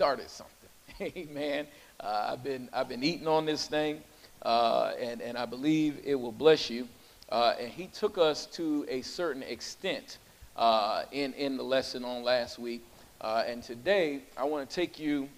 [0.00, 0.70] started something.
[1.14, 1.66] Amen.
[2.02, 4.00] Uh, I've been I've been eating on this thing,
[4.40, 6.88] uh, and and I believe it will bless you.
[7.28, 10.16] Uh, and he took us to a certain extent
[10.56, 12.82] uh, in in the lesson on last week,
[13.20, 15.28] uh, and today I want to take you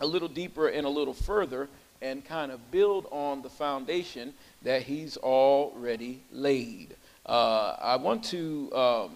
[0.00, 1.68] a little deeper and a little further
[2.00, 6.94] and kind of build on the foundation that he's already laid.
[7.26, 9.10] Uh, I want to, um,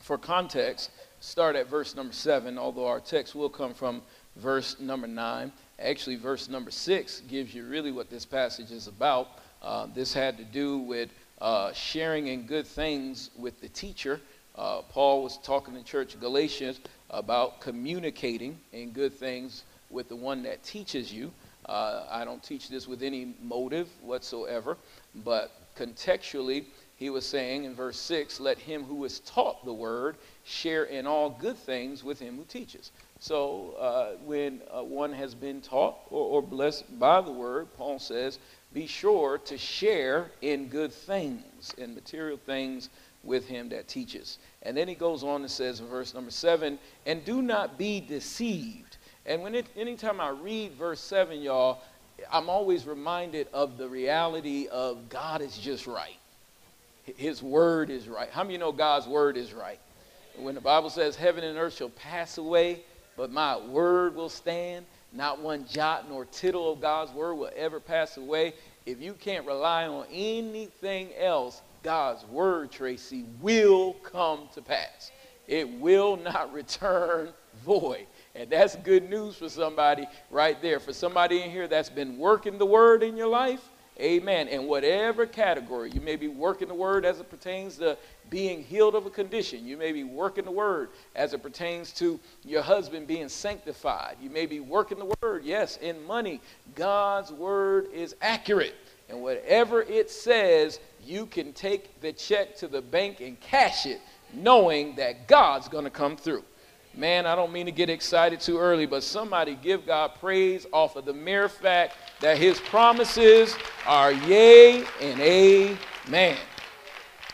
[0.00, 0.90] for context,
[1.26, 4.00] start at verse number seven, although our text will come from
[4.36, 5.50] verse number nine.
[5.80, 9.40] Actually, verse number six gives you really what this passage is about.
[9.60, 14.20] Uh, this had to do with uh, sharing in good things with the teacher.
[14.54, 16.80] Uh, Paul was talking to church Galatians
[17.10, 21.32] about communicating in good things with the one that teaches you.
[21.66, 24.76] Uh, I don't teach this with any motive whatsoever,
[25.16, 26.66] but contextually,
[26.96, 31.06] he was saying in verse 6 let him who is taught the word share in
[31.06, 32.90] all good things with him who teaches.
[33.18, 37.98] So, uh, when uh, one has been taught or, or blessed by the word, Paul
[37.98, 38.38] says,
[38.72, 42.90] be sure to share in good things, in material things
[43.24, 44.38] with him that teaches.
[44.62, 48.00] And then he goes on and says in verse number 7 and do not be
[48.00, 48.98] deceived.
[49.24, 51.80] And when it, anytime I read verse 7, y'all,
[52.30, 56.16] I'm always reminded of the reality of God is just right.
[57.16, 58.28] His word is right.
[58.30, 59.78] How many know God's word is right?
[60.36, 62.82] When the Bible says heaven and earth shall pass away,
[63.16, 67.80] but my word will stand, not one jot nor tittle of God's word will ever
[67.80, 68.54] pass away.
[68.84, 75.12] If you can't rely on anything else, God's word, Tracy, will come to pass.
[75.46, 77.32] It will not return
[77.64, 78.06] void.
[78.34, 80.78] And that's good news for somebody right there.
[80.78, 83.70] For somebody in here that's been working the word in your life,
[84.00, 84.48] amen.
[84.48, 87.96] In whatever category, you may be working the word as it pertains to
[88.28, 89.66] being healed of a condition.
[89.66, 94.16] You may be working the word as it pertains to your husband being sanctified.
[94.20, 96.40] You may be working the word, yes, in money.
[96.74, 98.74] God's word is accurate.
[99.08, 104.00] And whatever it says, you can take the check to the bank and cash it,
[104.34, 106.42] knowing that God's going to come through.
[106.96, 110.96] Man, I don't mean to get excited too early, but somebody give God praise off
[110.96, 113.54] of the mere fact that his promises
[113.86, 116.38] are yea and amen.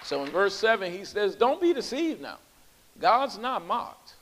[0.02, 2.38] So in verse 7, he says, Don't be deceived now.
[3.00, 4.14] God's not mocked.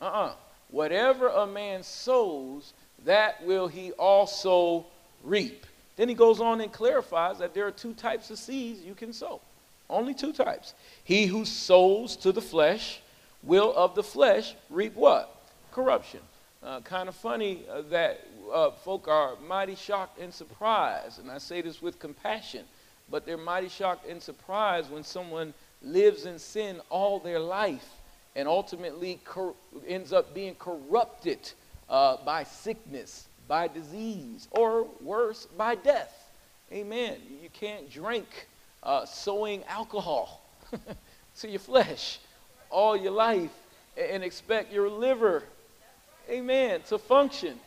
[0.00, 0.26] Uh uh-uh.
[0.26, 0.32] uh
[0.70, 4.84] Whatever a man sows, that will he also
[5.24, 5.64] reap.
[5.96, 9.12] Then he goes on and clarifies that there are two types of seeds you can
[9.12, 9.40] sow.
[9.88, 10.74] Only two types.
[11.04, 13.00] He who sows to the flesh,
[13.42, 15.34] will of the flesh reap what?
[15.72, 16.20] Corruption.
[16.62, 21.38] Uh, kind of funny uh, that uh, folk are mighty shocked and surprised, and I
[21.38, 22.64] say this with compassion,
[23.10, 27.88] but they're mighty shocked and surprised when someone lives in sin all their life
[28.34, 29.54] and ultimately cor-
[29.86, 31.38] ends up being corrupted
[31.88, 36.30] uh, by sickness, by disease, or worse, by death.
[36.72, 37.16] Amen.
[37.42, 38.48] You can't drink
[38.82, 40.42] uh, sowing alcohol
[41.40, 42.18] to your flesh
[42.70, 43.50] all your life
[43.96, 45.42] and expect your liver,
[46.28, 47.58] amen, to function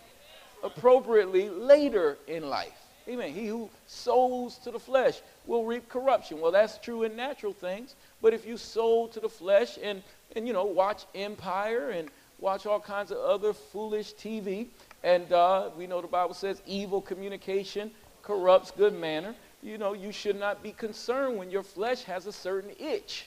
[0.64, 2.78] appropriately later in life.
[3.08, 3.34] Amen.
[3.34, 6.40] He who sows to the flesh will reap corruption.
[6.40, 10.04] Well, that's true in natural things, but if you sow to the flesh and,
[10.36, 12.10] and you know, watch Empire and
[12.40, 14.68] watch all kinds of other foolish TV,
[15.04, 17.92] and uh, we know the Bible says evil communication
[18.22, 22.32] corrupts good manner, you know, you should not be concerned when your flesh has a
[22.32, 23.26] certain itch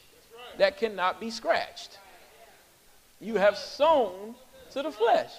[0.59, 1.99] that cannot be scratched.
[3.21, 4.35] You have sown
[4.73, 5.31] to the flesh.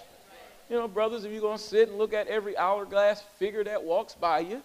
[0.70, 3.84] You know, brothers, if you're going to sit and look at every hourglass figure that
[3.84, 4.62] walks by you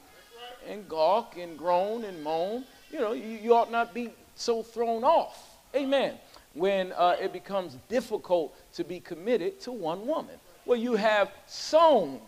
[0.67, 5.05] and gawk and groan and moan, you know, you, you ought not be so thrown
[5.05, 5.57] off.
[5.75, 6.15] Amen.
[6.55, 10.35] When uh, it becomes difficult to be committed to one woman.
[10.65, 12.21] Well, you have sown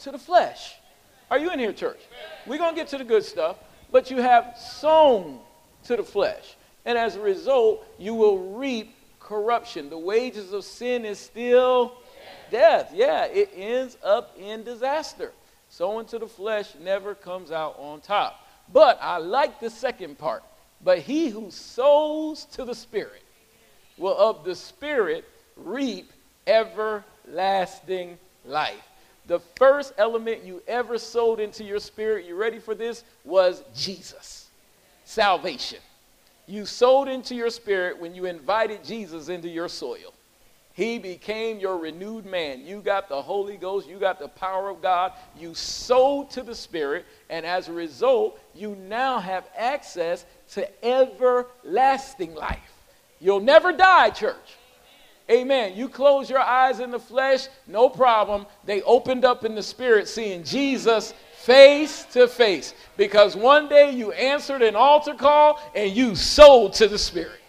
[0.00, 0.74] to the flesh.
[1.30, 2.00] Are you in here, church?
[2.46, 3.56] We're going to get to the good stuff,
[3.90, 5.40] but you have sown
[5.84, 6.56] to the flesh.
[6.86, 9.90] And as a result, you will reap corruption.
[9.90, 11.94] The wages of sin is still
[12.50, 12.92] death.
[12.94, 15.32] Yeah, it ends up in disaster.
[15.68, 18.40] Sowing to the flesh never comes out on top.
[18.72, 20.44] But I like the second part.
[20.82, 23.22] But he who sows to the Spirit
[23.98, 25.24] will of the Spirit
[25.56, 26.12] reap
[26.46, 28.88] everlasting life.
[29.26, 34.48] The first element you ever sowed into your spirit, you ready for this, was Jesus.
[35.04, 35.80] Salvation.
[36.46, 40.14] You sowed into your spirit when you invited Jesus into your soil.
[40.76, 42.66] He became your renewed man.
[42.66, 45.12] You got the Holy Ghost, you got the power of God.
[45.34, 52.34] You sowed to the Spirit, and as a result, you now have access to everlasting
[52.34, 52.58] life.
[53.20, 54.56] You'll never die, church.
[55.30, 55.74] Amen.
[55.76, 58.44] You close your eyes in the flesh, no problem.
[58.66, 61.14] They opened up in the spirit, seeing Jesus
[61.46, 62.74] face to face.
[62.96, 67.40] Because one day you answered an altar call and you sold to the spirit.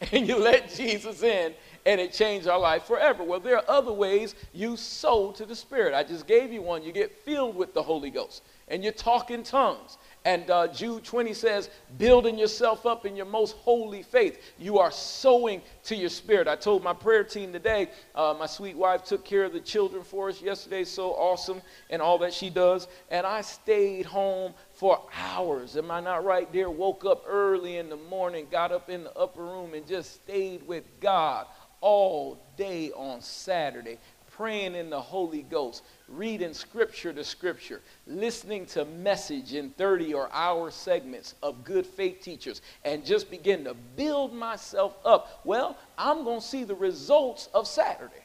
[0.12, 1.54] And you let Jesus in
[1.84, 3.24] and it changed our life forever.
[3.24, 5.92] Well, there are other ways you sow to the Spirit.
[5.92, 6.84] I just gave you one.
[6.84, 9.98] You get filled with the Holy Ghost and you talk in tongues.
[10.28, 14.38] And uh, Jude 20 says, building yourself up in your most holy faith.
[14.58, 16.46] You are sowing to your spirit.
[16.46, 20.04] I told my prayer team today, uh, my sweet wife took care of the children
[20.04, 22.88] for us yesterday, so awesome, and all that she does.
[23.10, 25.78] And I stayed home for hours.
[25.78, 26.68] Am I not right there?
[26.68, 30.62] Woke up early in the morning, got up in the upper room, and just stayed
[30.68, 31.46] with God
[31.80, 33.98] all day on Saturday,
[34.38, 40.30] praying in the Holy Ghost, reading scripture to scripture, listening to message in 30 or
[40.32, 45.40] hour segments of good faith teachers, and just begin to build myself up.
[45.44, 48.22] Well, I'm going to see the results of Saturday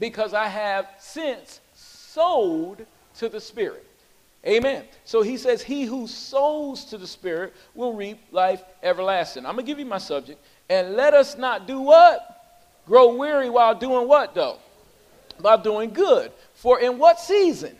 [0.00, 2.84] because I have since sowed
[3.18, 3.86] to the Spirit.
[4.44, 4.82] Amen.
[5.04, 9.46] So he says, He who sows to the Spirit will reap life everlasting.
[9.46, 10.44] I'm going to give you my subject.
[10.68, 12.34] And let us not do what?
[12.86, 14.58] Grow weary while doing what, though?
[15.40, 16.32] By doing good.
[16.54, 17.76] For in what season?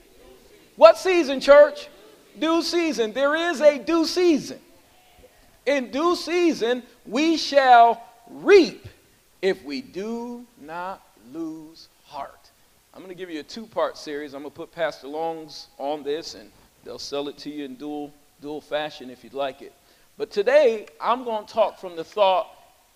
[0.77, 1.89] What season, church?
[2.39, 3.13] Due season.
[3.13, 4.59] There is a due season.
[5.67, 8.87] In due season, we shall reap
[9.41, 11.03] if we do not
[11.33, 12.51] lose heart.
[12.93, 14.35] I'm going to give you a two part series.
[14.35, 16.51] I'm going to put Pastor Longs on this, and
[16.85, 19.73] they'll sell it to you in dual, dual fashion if you'd like it.
[20.17, 22.49] But today, I'm going to talk from the thought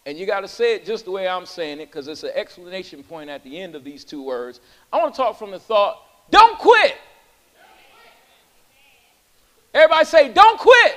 [0.07, 2.33] and you got to say it just the way I'm saying it because it's an
[2.35, 4.61] explanation point at the end of these two words.
[4.93, 6.97] I want to talk from the thought don't quit.
[9.75, 10.97] Everybody say, don't quit.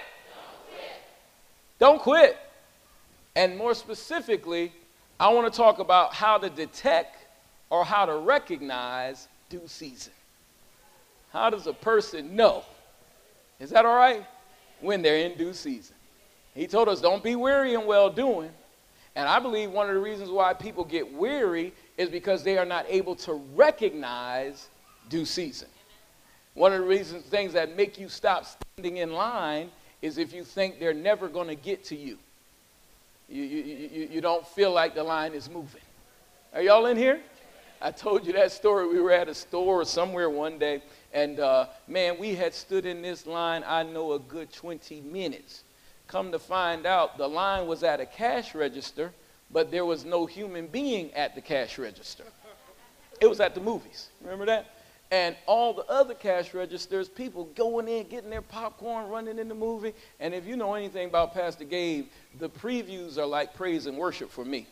[1.80, 2.38] Don't quit.
[3.36, 4.72] And more specifically,
[5.20, 7.18] I want to talk about how to detect
[7.70, 10.14] or how to recognize due season.
[11.32, 12.64] How does a person know?
[13.60, 14.26] Is that all right?
[14.82, 15.96] When they're in due season.
[16.54, 18.50] He told us, don't be weary in well doing,
[19.16, 22.66] and I believe one of the reasons why people get weary is because they are
[22.66, 24.70] not able to recognize
[25.10, 25.68] due season.
[26.54, 29.70] One of the reasons, things that make you stop standing in line
[30.02, 32.18] is if you think they're never going to get to you.
[33.30, 34.10] You, you, you.
[34.12, 35.82] you don't feel like the line is moving.
[36.54, 37.22] Are y'all in here?
[37.82, 38.88] I told you that story.
[38.88, 40.84] We were at a store somewhere one day,
[41.14, 45.64] and uh, man, we had stood in this line, I know, a good 20 minutes
[46.12, 49.14] Come to find out, the line was at a cash register,
[49.50, 52.26] but there was no human being at the cash register.
[53.22, 54.10] It was at the movies.
[54.22, 54.76] Remember that?
[55.10, 59.56] And all the other cash registers, people going in, getting their popcorn, running in the
[59.56, 59.94] movie.
[60.20, 62.08] And if you know anything about Pastor Gabe,
[62.40, 64.68] the previews are like praise and worship for me.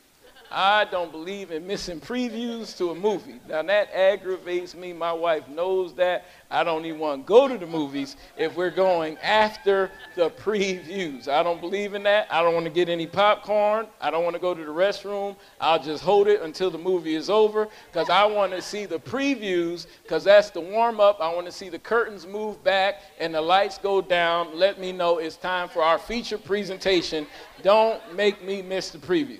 [0.51, 3.39] I don't believe in missing previews to a movie.
[3.47, 4.93] Now that aggravates me.
[4.93, 6.25] My wife knows that.
[6.49, 11.27] I don't even want to go to the movies if we're going after the previews.
[11.27, 12.27] I don't believe in that.
[12.31, 13.85] I don't want to get any popcorn.
[14.01, 15.35] I don't want to go to the restroom.
[15.61, 18.99] I'll just hold it until the movie is over because I want to see the
[18.99, 21.21] previews because that's the warm up.
[21.21, 24.57] I want to see the curtains move back and the lights go down.
[24.57, 27.27] Let me know it's time for our feature presentation.
[27.61, 29.39] Don't make me miss the preview.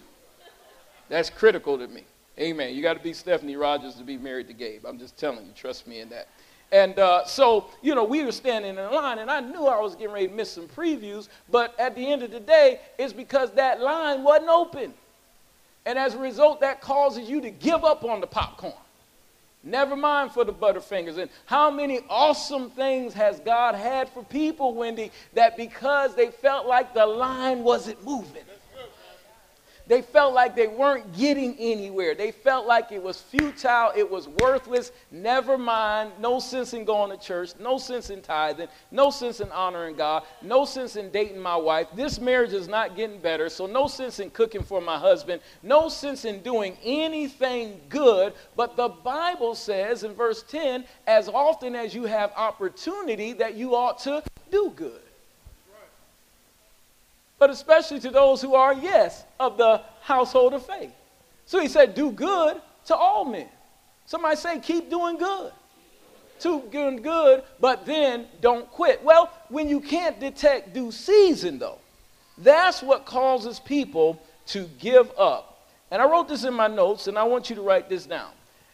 [1.10, 2.04] That's critical to me.
[2.40, 2.74] Amen.
[2.74, 4.86] You got to be Stephanie Rogers to be married to Gabe.
[4.86, 6.28] I'm just telling you, trust me in that.
[6.72, 9.96] And uh, so, you know, we were standing in line, and I knew I was
[9.96, 13.52] getting ready to miss some previews, but at the end of the day, it's because
[13.54, 14.94] that line wasn't open.
[15.86, 18.74] And as a result, that causes you to give up on the popcorn.
[19.64, 21.18] Never mind for the Butterfingers.
[21.18, 26.68] And how many awesome things has God had for people, Wendy, that because they felt
[26.68, 28.44] like the line wasn't moving,
[29.90, 32.14] they felt like they weren't getting anywhere.
[32.14, 34.92] They felt like it was futile, it was worthless.
[35.10, 39.52] Never mind, no sense in going to church, no sense in tithing, no sense in
[39.52, 41.88] honoring God, no sense in dating my wife.
[41.96, 45.90] This marriage is not getting better, so no sense in cooking for my husband, no
[45.90, 48.34] sense in doing anything good.
[48.56, 53.74] But the Bible says in verse 10 as often as you have opportunity, that you
[53.76, 55.02] ought to do good
[57.40, 60.92] but especially to those who are, yes, of the household of faith.
[61.46, 63.48] So he said, do good to all men.
[64.06, 65.52] Somebody say, keep doing good.
[66.42, 69.04] To doing good, but then don't quit.
[69.04, 71.80] Well, when you can't detect due season, though,
[72.38, 75.68] that's what causes people to give up.
[75.92, 78.32] And I wrote this in my notes, and I want you to write this down.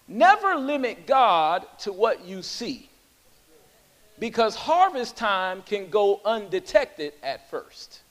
[0.08, 2.88] Never limit God to what you see,
[4.20, 8.02] because harvest time can go undetected at first.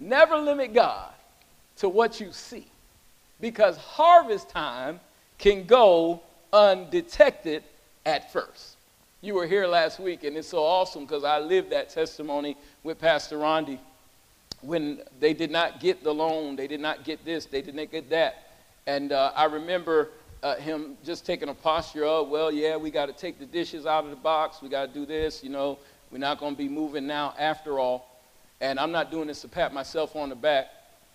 [0.00, 1.12] Never limit God
[1.76, 2.66] to what you see.
[3.40, 5.00] Because harvest time
[5.38, 7.62] can go undetected
[8.04, 8.76] at first.
[9.20, 13.00] You were here last week, and it's so awesome because I lived that testimony with
[13.00, 13.78] Pastor Rondi
[14.60, 17.90] when they did not get the loan, they did not get this, they did not
[17.90, 18.50] get that.
[18.86, 20.10] And uh, I remember
[20.42, 23.86] uh, him just taking a posture of, well, yeah, we got to take the dishes
[23.86, 25.78] out of the box, we got to do this, you know,
[26.10, 28.17] we're not going to be moving now after all.
[28.60, 30.66] And I'm not doing this to pat myself on the back,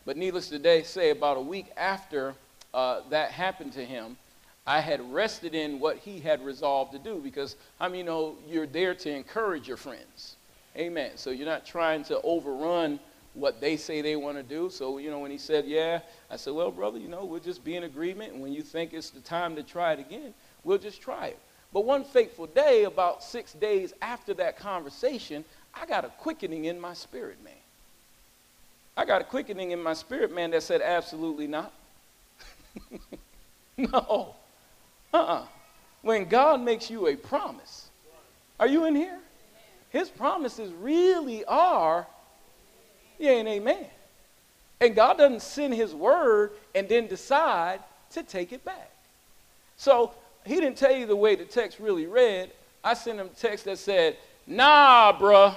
[0.05, 2.35] but needless to say, about a week after
[2.73, 4.17] uh, that happened to him,
[4.65, 8.35] I had rested in what he had resolved to do because, I mean, you know,
[8.47, 10.37] you're there to encourage your friends.
[10.77, 11.11] Amen.
[11.15, 12.99] So you're not trying to overrun
[13.33, 14.69] what they say they want to do.
[14.69, 17.63] So, you know, when he said, yeah, I said, well, brother, you know, we'll just
[17.63, 18.33] be in agreement.
[18.33, 20.33] And when you think it's the time to try it again,
[20.63, 21.39] we'll just try it.
[21.73, 25.43] But one fateful day, about six days after that conversation,
[25.73, 27.53] I got a quickening in my spirit, man.
[28.95, 31.73] I got a quickening in my spirit, man, that said, absolutely not.
[33.77, 34.35] no.
[35.13, 35.23] Uh uh-uh.
[35.23, 35.45] uh
[36.01, 37.89] When God makes you a promise,
[38.59, 39.17] are you in here?
[39.89, 42.07] His promises really are
[43.19, 43.85] yeah and amen.
[44.81, 47.79] And God doesn't send his word and then decide
[48.11, 48.91] to take it back.
[49.77, 50.11] So
[50.45, 52.51] he didn't tell you the way the text really read.
[52.83, 55.55] I sent him a text that said, nah, bruh.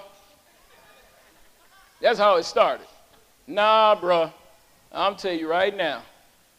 [2.00, 2.86] That's how it started.
[3.46, 4.32] Nah, bruh.
[4.92, 6.02] I'm telling you right now,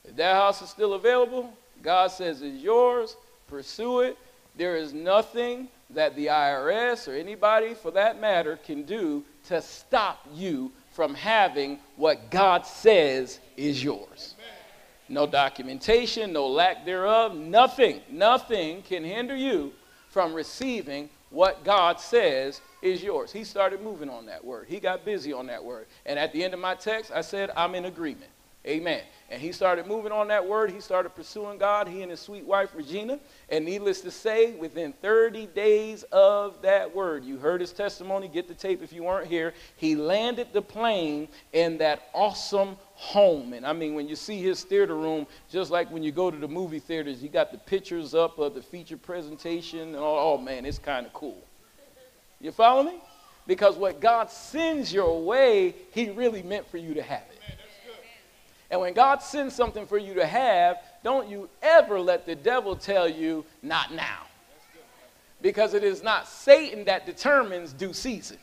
[0.04, 3.16] if that house is still available, God says it's yours.
[3.48, 4.18] Pursue it.
[4.56, 10.26] There is nothing that the IRS or anybody for that matter can do to stop
[10.34, 14.36] you from having what God says is yours.
[15.10, 19.72] No documentation, no lack thereof, nothing, nothing can hinder you
[20.10, 23.32] from receiving what God says is yours.
[23.32, 24.68] He started moving on that word.
[24.70, 25.88] He got busy on that word.
[26.06, 28.32] And at the end of my text, I said, I'm in agreement.
[28.66, 29.02] Amen.
[29.30, 30.72] And he started moving on that word.
[30.72, 33.20] He started pursuing God, he and his sweet wife, Regina.
[33.50, 38.48] And needless to say, within 30 days of that word, you heard his testimony, get
[38.48, 39.54] the tape if you weren't here.
[39.78, 43.54] He landed the plane in that awesome home.
[43.54, 46.38] And I mean, when you see his theater room, just like when you go to
[46.38, 49.80] the movie theaters, he got the pictures up of the feature presentation.
[49.80, 51.38] And all, oh, man, it's kind of cool.
[52.42, 53.00] You follow me?
[53.46, 57.40] Because what God sends your way, he really meant for you to have it.
[58.70, 62.76] And when God sends something for you to have, don't you ever let the devil
[62.76, 64.24] tell you, not now.
[65.42, 68.38] Because it is not Satan that determines due season,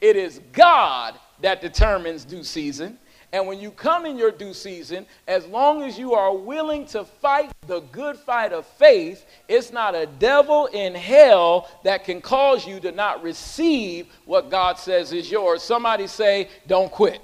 [0.00, 2.98] it is God that determines due season.
[3.32, 7.04] And when you come in your due season, as long as you are willing to
[7.04, 12.66] fight the good fight of faith, it's not a devil in hell that can cause
[12.66, 15.62] you to not receive what God says is yours.
[15.62, 17.20] Somebody say, don't quit.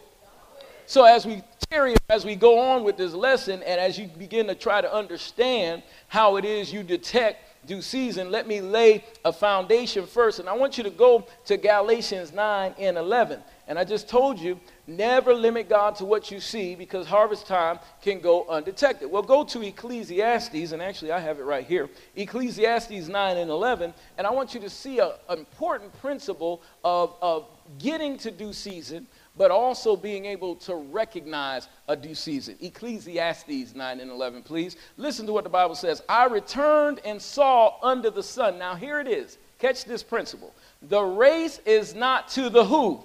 [0.87, 4.47] So as we carry as we go on with this lesson and as you begin
[4.49, 9.33] to try to understand how it is you detect due season, let me lay a
[9.33, 10.39] foundation first.
[10.39, 13.41] And I want you to go to Galatians 9 and 11.
[13.67, 17.79] And I just told you, never limit God to what you see because harvest time
[18.03, 19.11] can go undetected.
[19.11, 23.95] Well, go to Ecclesiastes, and actually I have it right here Ecclesiastes 9 and 11.
[24.19, 27.47] And I want you to see an important principle of, of
[27.79, 32.57] getting to due season but also being able to recognize a due season.
[32.61, 34.77] Ecclesiastes 9 and 11, please.
[34.97, 36.03] Listen to what the Bible says.
[36.09, 38.59] I returned and saw under the sun.
[38.59, 39.39] Now, here it is.
[39.59, 40.55] Catch this principle.
[40.83, 43.05] The race is not to the who.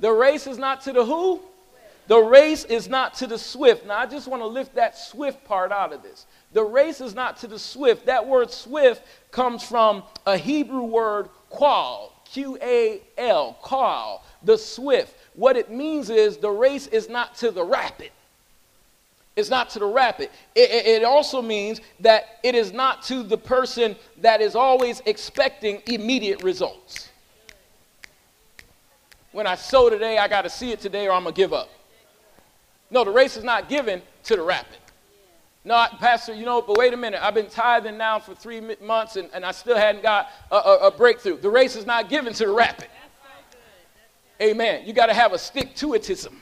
[0.00, 1.40] The race is not to the who.
[2.08, 3.86] The race is not to the swift.
[3.86, 6.26] Now, I just want to lift that swift part out of this.
[6.52, 8.06] The race is not to the swift.
[8.06, 15.16] That word swift comes from a Hebrew word qual, Q A L, qual, the swift.
[15.34, 18.10] What it means is the race is not to the rapid.
[19.34, 20.30] It's not to the rapid.
[20.54, 25.82] It, it, also means that it is not to the person that is always expecting
[25.86, 27.10] immediate results.
[29.36, 31.52] When I sow today, I got to see it today or I'm going to give
[31.52, 31.68] up.
[32.90, 34.78] No, the race is not given to the rapid.
[35.62, 37.22] No, Pastor, you know, but wait a minute.
[37.22, 40.78] I've been tithing now for three months and, and I still hadn't got a, a,
[40.86, 41.36] a breakthrough.
[41.36, 42.88] The race is not given to the rapid.
[44.40, 44.86] Amen.
[44.86, 46.32] You got to have a stick to itism.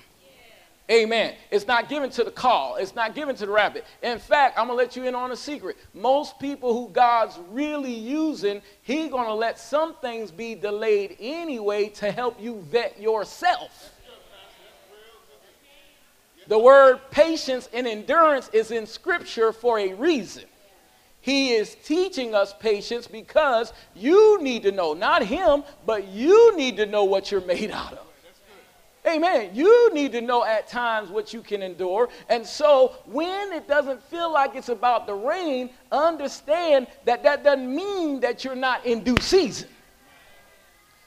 [0.91, 1.35] Amen.
[1.51, 2.77] It's not given to the call.
[2.77, 3.87] It's not given to the rabbit.
[4.03, 5.79] In fact, I'm gonna let you in on a secret.
[5.95, 12.11] Most people who God's really using, He gonna let some things be delayed anyway to
[12.11, 13.93] help you vet yourself.
[16.49, 20.45] The word patience and endurance is in Scripture for a reason.
[21.23, 26.77] He is teaching us patience because you need to know, not him, but you need
[26.77, 28.04] to know what you're made out of.
[29.07, 29.51] Amen.
[29.53, 32.09] You need to know at times what you can endure.
[32.31, 37.75] And so when it doesn't feel like it's about the rain, understand that that doesn't
[37.75, 39.69] mean that you're not in due season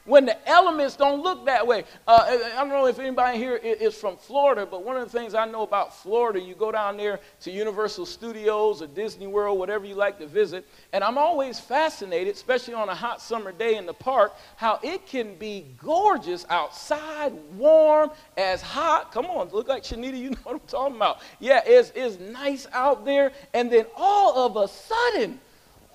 [0.08, 1.84] when the elements don't look that way.
[2.06, 5.34] Uh, I don't know if anybody here is from Florida, but one of the things
[5.34, 9.84] I know about Florida, you go down there to Universal Studios or Disney World, whatever
[9.84, 13.84] you like to visit, and I'm always fascinated, especially on a hot summer day in
[13.84, 19.12] the park, how it can be gorgeous outside, warm, as hot.
[19.12, 21.20] Come on, look like Shanita, you know what I'm talking about.
[21.38, 25.38] Yeah, it's, it's nice out there, and then all of a sudden,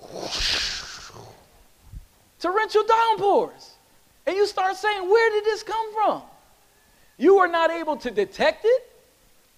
[0.00, 1.10] whoosh,
[2.38, 3.73] torrential downpours.
[4.26, 6.22] And you start saying, Where did this come from?
[7.16, 8.92] You were not able to detect it,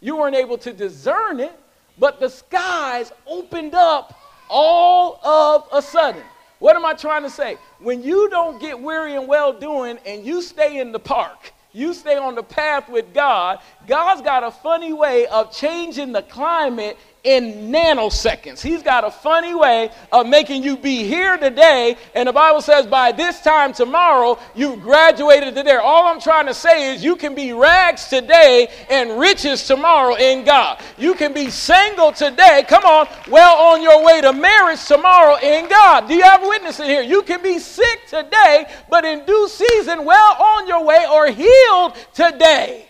[0.01, 1.59] you weren't able to discern it,
[1.99, 4.19] but the skies opened up
[4.49, 6.23] all of a sudden.
[6.59, 7.59] What am I trying to say?
[7.81, 11.93] When you don't get weary and well doing and you stay in the park, you
[11.93, 16.97] stay on the path with God, God's got a funny way of changing the climate
[17.27, 18.63] in nanoseconds.
[18.63, 22.87] He's got a funny way of making you be here today, and the Bible says
[22.87, 25.81] by this time tomorrow, you've graduated to there.
[25.81, 30.45] All I'm trying to say is you can be rags today and riches tomorrow in
[30.45, 30.81] God.
[30.97, 35.69] You can be single today, come on, well on your way to marriage tomorrow in
[35.69, 36.07] God.
[36.07, 37.03] Do you have a witness in here?
[37.03, 41.97] You can be sick today, but in due season, well on your way or healed
[42.15, 42.86] today.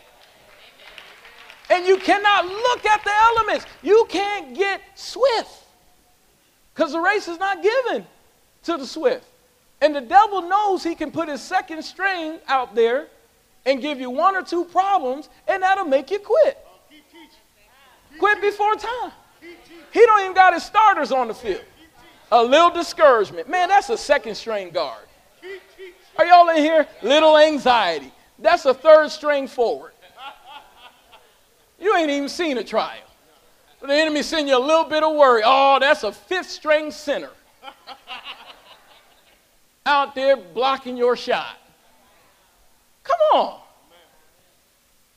[1.71, 3.67] And you cannot look at the elements.
[3.83, 5.65] You can't get swift
[6.75, 8.07] because the race is not given
[8.65, 9.25] to the swift.
[9.81, 13.09] And the devil knows he can put his second string out there
[13.67, 16.59] and give you one or two problems, and that'll make you quit.
[18.19, 19.13] Quit before time.
[19.93, 21.65] He don't even got his starters on the field.
[22.33, 23.49] A little discouragement.
[23.49, 25.05] Man, that's a second string guard.
[26.17, 26.87] Are y'all in here?
[27.03, 28.13] Little anxiety.
[28.39, 29.93] That's a third string forward.
[31.79, 33.03] You ain't even seen a trial.
[33.81, 35.43] The enemy send you a little bit of worry.
[35.45, 37.31] Oh, that's a fifth string center
[39.87, 41.57] out there blocking your shot.
[43.05, 43.61] Come on.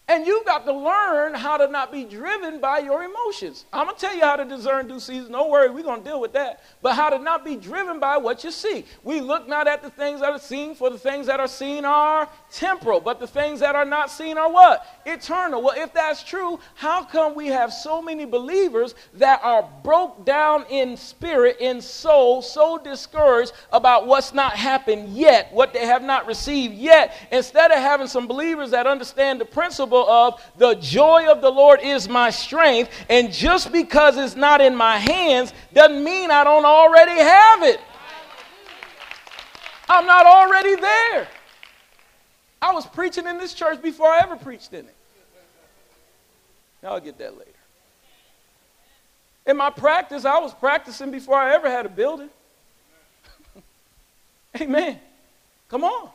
[0.09, 3.65] And you've got to learn how to not be driven by your emotions.
[3.71, 5.31] I'm going to tell you how to discern due season.
[5.31, 6.63] Don't worry, we're going to deal with that.
[6.81, 8.85] But how to not be driven by what you see.
[9.03, 11.85] We look not at the things that are seen, for the things that are seen
[11.85, 14.85] are temporal, but the things that are not seen are what?
[15.05, 15.61] Eternal.
[15.61, 20.65] Well, if that's true, how come we have so many believers that are broke down
[20.69, 26.25] in spirit, in soul, so discouraged about what's not happened yet, what they have not
[26.25, 31.41] received yet, instead of having some believers that understand the principle of the joy of
[31.41, 32.91] the Lord is my strength.
[33.09, 37.79] And just because it's not in my hands doesn't mean I don't already have it.
[39.87, 41.27] I'm not already there.
[42.61, 44.95] I was preaching in this church before I ever preached in it.
[46.83, 47.51] Now I'll get that later.
[49.45, 52.29] In my practice, I was practicing before I ever had a building.
[54.61, 54.99] Amen.
[55.69, 56.09] Come on.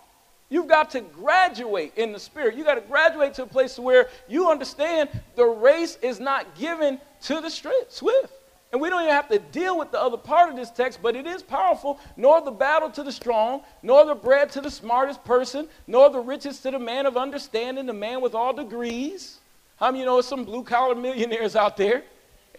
[0.51, 2.55] You've got to graduate in the spirit.
[2.55, 7.01] You got to graduate to a place where you understand the race is not given
[7.23, 8.33] to the swift.
[8.75, 11.15] And we don't even have to deal with the other part of this text, but
[11.15, 12.01] it is powerful.
[12.17, 16.19] Nor the battle to the strong, nor the bread to the smartest person, nor the
[16.19, 19.39] riches to the man of understanding, the man with all degrees.
[19.77, 22.03] How many you know some blue collar millionaires out there?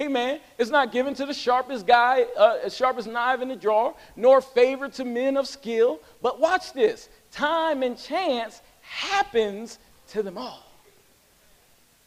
[0.01, 0.39] Amen.
[0.57, 4.87] It's not given to the sharpest guy, uh, sharpest knife in the drawer, nor favor
[4.87, 5.99] to men of skill.
[6.21, 9.79] But watch this time and chance happens
[10.11, 10.63] to them all.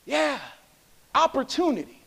[0.06, 0.38] Yeah,
[1.14, 2.00] opportunity,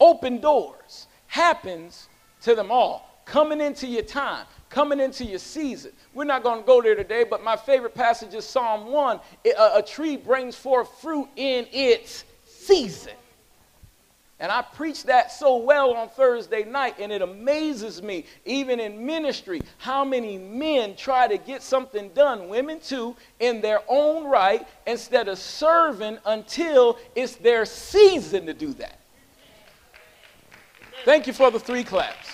[0.00, 1.05] open doors
[1.36, 2.08] happens
[2.40, 3.22] to them all.
[3.26, 5.92] Coming into your time, coming into your season.
[6.14, 9.20] We're not going to go there today, but my favorite passage is Psalm 1.
[9.44, 13.12] A, a tree brings forth fruit in its season.
[14.38, 19.04] And I preached that so well on Thursday night, and it amazes me, even in
[19.04, 24.66] ministry, how many men try to get something done, women too, in their own right,
[24.86, 29.00] instead of serving until it's their season to do that.
[31.04, 32.28] Thank you for the three claps.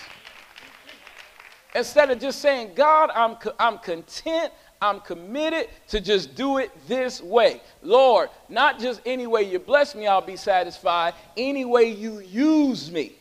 [1.75, 4.51] Instead of just saying, God, I'm, I'm content
[4.83, 7.61] I'm committed to just do it this way.
[7.81, 11.13] Lord, not just any way you bless me, I'll be satisfied.
[11.37, 13.13] Any way you use me.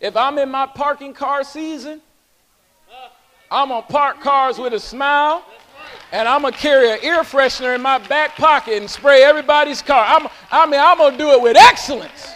[0.00, 2.00] If I'm in my parking car season,
[3.48, 5.44] I'm going to park cars with a smile.
[6.10, 10.04] And I'm to carry an air freshener in my back pocket and spray everybody's car.
[10.04, 12.34] I'm, I mean, I'm to do it with excellence.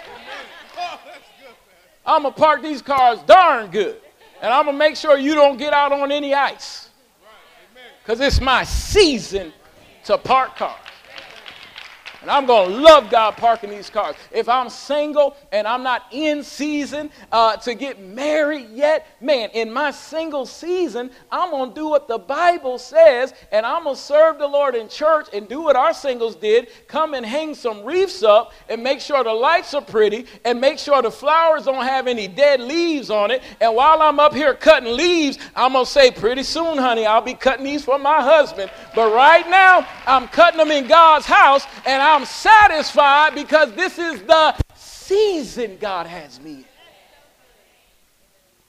[2.07, 4.01] I'm going to park these cars darn good.
[4.43, 6.91] And I'm going to make sure you don't get out on any ice
[8.03, 9.53] because it's my season
[10.05, 10.84] to park cars.
[12.25, 14.17] And I'm going to love God parking these cars.
[14.33, 19.71] If I'm single and I'm not in season uh, to get married yet, man, in
[19.71, 24.01] my single season, I'm going to do what the Bible says and I'm going to
[24.01, 27.85] serve the Lord in church and do what our singles did come and hang some
[27.85, 31.85] wreaths up and make sure the lights are pretty and make sure the flowers don't
[31.85, 33.43] have any dead leaves on it.
[33.61, 37.21] And while I'm up here cutting leaves, I'm going to say, pretty soon, honey, I'll
[37.21, 38.71] be cutting these for my husband.
[38.95, 43.99] But right now, I'm cutting them in God's house and I I'm satisfied because this
[43.99, 46.65] is the season God has me in.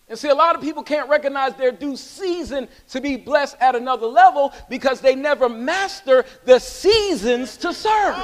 [0.09, 3.75] And see, a lot of people can't recognize their due season to be blessed at
[3.75, 8.15] another level because they never master the seasons to serve.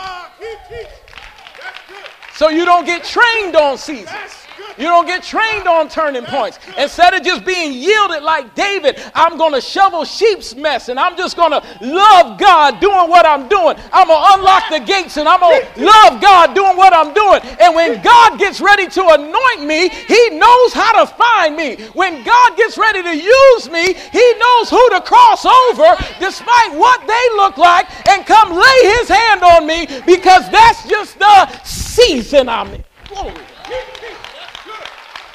[2.34, 4.41] So you don't get trained on seasons.
[4.78, 6.60] You don't get trained on turning points.
[6.78, 11.18] Instead of just being yielded like David, I'm going to shovel sheep's mess and I'm
[11.18, 13.78] just going to love God doing what I'm doing.
[13.94, 17.14] I'm going to unlock the gates and I'm going to love God doing what I'm
[17.14, 17.42] doing.
[17.60, 21.76] And when God gets ready to anoint me, He knows how to find me.
[21.94, 27.06] When God gets ready to use me, He knows who to cross over despite what
[27.08, 32.50] they look like and come lay His hand on me because that's just the season
[32.50, 32.84] I'm in.
[33.08, 33.34] Glory.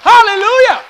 [0.06, 0.82] Hallelujah.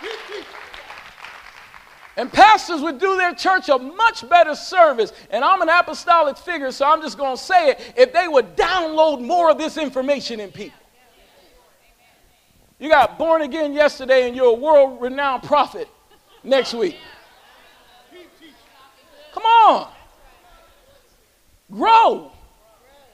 [2.19, 5.13] And pastors would do their church a much better service.
[5.31, 7.95] And I'm an apostolic figure, so I'm just going to say it.
[7.97, 10.79] If they would download more of this information in people.
[12.79, 15.89] You got born again yesterday, and you're a world renowned prophet
[16.45, 16.97] next week.
[19.33, 19.89] Come on.
[21.73, 22.33] Grow.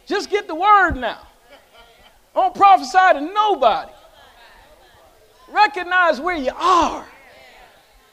[0.07, 1.29] Just get the word now.
[2.35, 3.93] Don't prophesy to nobody.
[5.53, 7.07] Recognize where you are.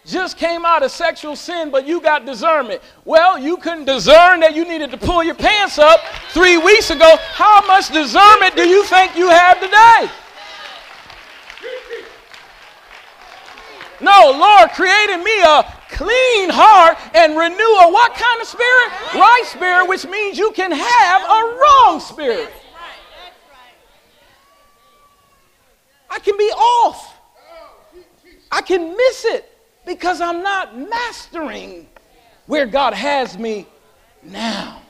[0.06, 2.82] Just came out of sexual sin, but you got discernment.
[3.06, 6.00] Well, you couldn't discern that you needed to pull your pants up
[6.30, 7.16] three weeks ago.
[7.34, 10.12] How much discernment do you think you have today?
[14.02, 18.92] No, Lord created me a clean heart and renew a what kind of spirit?
[19.14, 22.52] Right spirit, which means you can have a wrong spirit.
[26.10, 27.09] I can be off.
[28.52, 29.52] I can miss it
[29.86, 31.88] because I'm not mastering
[32.46, 33.68] where God has me
[34.24, 34.82] now.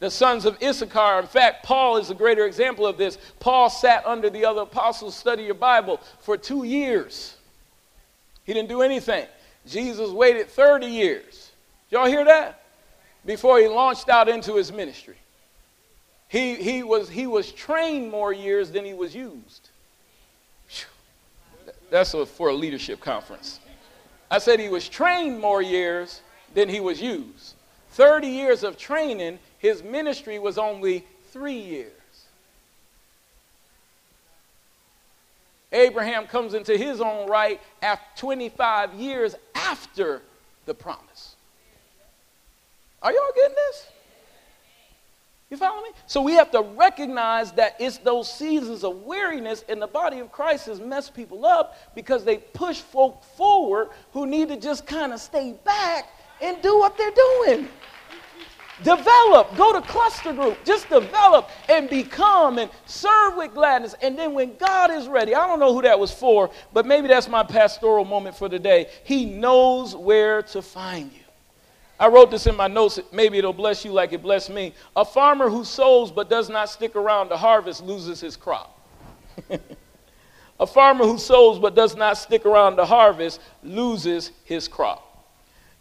[0.00, 3.16] The sons of Issachar, in fact, Paul is a greater example of this.
[3.40, 7.36] Paul sat under the other apostles, study your Bible for two years.
[8.44, 9.26] He didn't do anything.
[9.66, 11.52] Jesus waited 30 years.
[11.88, 12.64] Did y'all hear that?
[13.24, 15.16] Before he launched out into his ministry.
[16.28, 19.70] He, he, was, he was trained more years than he was used.
[21.94, 23.60] That's a, for a leadership conference.
[24.28, 27.54] I said he was trained more years than he was used.
[27.90, 31.92] 30 years of training, his ministry was only three years.
[35.70, 40.20] Abraham comes into his own right after 25 years after
[40.66, 41.36] the promise.
[43.02, 43.86] Are y'all getting this?
[45.54, 45.90] You follow me?
[46.08, 50.32] So we have to recognize that it's those seasons of weariness in the body of
[50.32, 55.12] Christ has messed people up because they push folk forward who need to just kind
[55.12, 56.08] of stay back
[56.42, 57.68] and do what they're doing.
[58.82, 63.94] Develop, go to cluster group, just develop and become and serve with gladness.
[64.02, 67.06] And then when God is ready, I don't know who that was for, but maybe
[67.06, 68.90] that's my pastoral moment for today.
[69.04, 71.23] He knows where to find you.
[71.98, 72.98] I wrote this in my notes.
[73.12, 74.74] Maybe it'll bless you like it blessed me.
[74.96, 78.80] A farmer who sows but does not stick around to harvest loses his crop.
[80.60, 85.14] a farmer who sows but does not stick around to harvest loses his crop.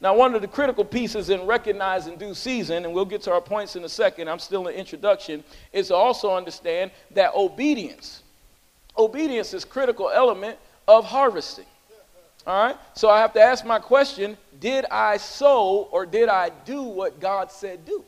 [0.04, 3.40] Now, one of the critical pieces in recognizing due season, and we'll get to our
[3.40, 8.22] points in a second, I'm still in introduction, is to also understand that obedience.
[8.98, 11.66] Obedience is critical element of harvesting.
[12.46, 12.78] All right?
[12.94, 17.20] So I have to ask my question did I sow or did I do what
[17.20, 18.04] God said do?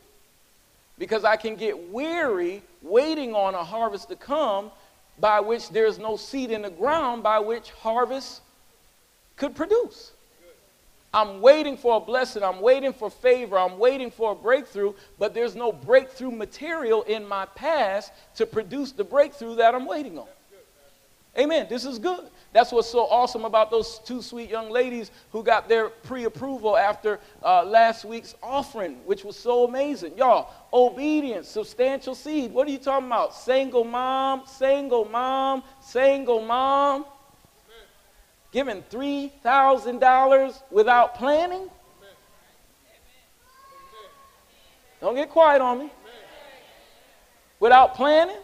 [0.98, 4.70] Because I can get weary waiting on a harvest to come
[5.18, 8.40] by which there's no seed in the ground by which harvest
[9.36, 10.12] could produce.
[11.12, 12.42] I'm waiting for a blessing.
[12.42, 13.58] I'm waiting for favor.
[13.58, 18.92] I'm waiting for a breakthrough, but there's no breakthrough material in my past to produce
[18.92, 20.26] the breakthrough that I'm waiting on.
[21.38, 21.66] Amen.
[21.68, 22.28] This is good.
[22.56, 26.74] That's what's so awesome about those two sweet young ladies who got their pre approval
[26.74, 30.16] after uh, last week's offering, which was so amazing.
[30.16, 32.50] Y'all, obedience, substantial seed.
[32.54, 33.34] What are you talking about?
[33.34, 37.04] Single mom, single mom, single mom.
[38.52, 41.68] Giving $3,000 without planning?
[45.02, 45.90] Don't get quiet on me.
[47.60, 48.38] without planning,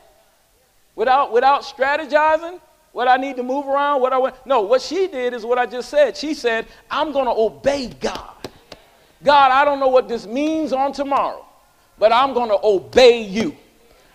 [0.96, 2.60] without, without strategizing
[2.92, 4.34] what I need to move around, what I want.
[4.46, 6.16] No, what she did is what I just said.
[6.16, 8.34] She said, I'm going to obey God.
[9.24, 11.44] God, I don't know what this means on tomorrow,
[11.98, 13.56] but I'm going to obey you.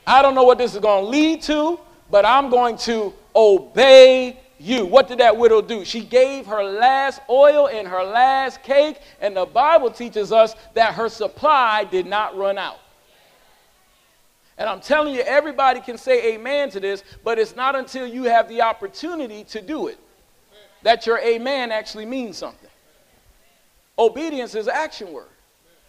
[0.06, 4.40] I don't know what this is going to lead to, but I'm going to obey
[4.60, 4.86] you.
[4.86, 5.86] What did that widow do?
[5.86, 10.94] She gave her last oil and her last cake, and the Bible teaches us that
[10.94, 12.80] her supply did not run out.
[14.58, 18.24] And I'm telling you, everybody can say amen to this, but it's not until you
[18.24, 20.00] have the opportunity to do it
[20.84, 22.70] that your amen actually means something.
[24.00, 25.28] Obedience is action word.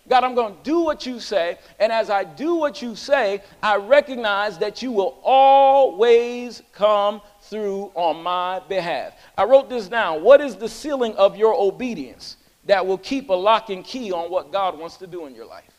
[0.08, 1.58] God, I'm going to do what you say.
[1.78, 7.92] And as I do what you say, I recognize that you will always come through
[7.94, 9.12] on my behalf.
[9.36, 10.22] I wrote this down.
[10.22, 14.30] What is the ceiling of your obedience that will keep a lock and key on
[14.30, 15.77] what God wants to do in your life?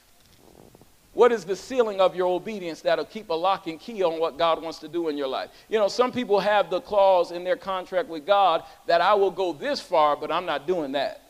[1.13, 4.37] What is the ceiling of your obedience that'll keep a lock and key on what
[4.37, 5.49] God wants to do in your life?
[5.67, 9.31] You know, some people have the clause in their contract with God that I will
[9.31, 11.21] go this far, but I'm not doing that.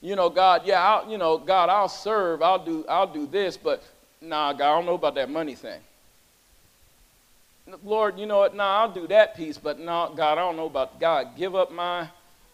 [0.00, 3.58] You know, God, yeah, I'll, you know, God, I'll serve, I'll do, I'll do this,
[3.58, 3.82] but
[4.22, 5.80] nah, God, I don't know about that money thing.
[7.84, 8.56] Lord, you know what?
[8.56, 11.36] Nah, I'll do that piece, but nah, God, I don't know about God.
[11.36, 12.08] Give up my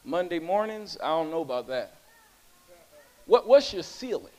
[0.05, 0.99] Monday mornings.
[1.03, 1.95] I don't know about that.
[3.27, 4.36] What, what's your ceiling?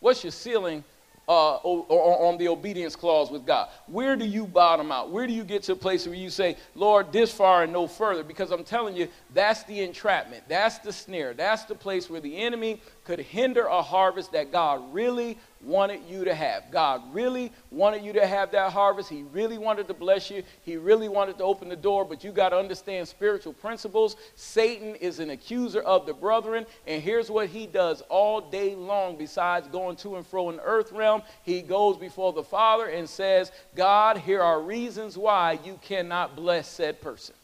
[0.00, 0.82] What's your ceiling
[1.28, 3.68] uh, on the obedience clause with God?
[3.86, 5.10] Where do you bottom out?
[5.10, 7.86] Where do you get to a place where you say, Lord, this far and no
[7.86, 8.24] further?
[8.24, 10.42] Because I'm telling you, that's the entrapment.
[10.48, 11.34] That's the snare.
[11.34, 16.24] That's the place where the enemy could hinder a harvest that God really wanted you
[16.26, 16.70] to have.
[16.70, 19.08] God really wanted you to have that harvest.
[19.08, 20.44] He really wanted to bless you.
[20.64, 24.14] He really wanted to open the door, but you got to understand spiritual principles.
[24.36, 29.16] Satan is an accuser of the brethren, and here's what he does all day long
[29.16, 31.22] besides going to and fro in the earth realm.
[31.42, 36.68] He goes before the Father and says, God, here are reasons why you cannot bless
[36.68, 37.34] said person.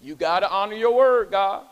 [0.00, 1.66] You got to honor your word, God.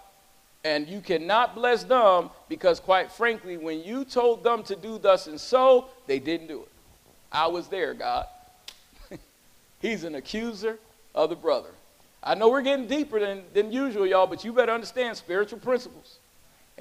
[0.65, 5.27] And you cannot bless them because, quite frankly, when you told them to do thus
[5.27, 6.69] and so, they didn't do it.
[7.31, 8.27] I was there, God.
[9.81, 10.79] He's an accuser
[11.15, 11.71] of the brother.
[12.23, 16.19] I know we're getting deeper than, than usual, y'all, but you better understand spiritual principles.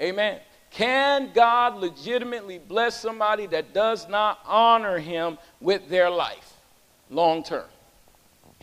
[0.00, 0.40] Amen.
[0.70, 6.54] Can God legitimately bless somebody that does not honor him with their life
[7.10, 7.66] long term?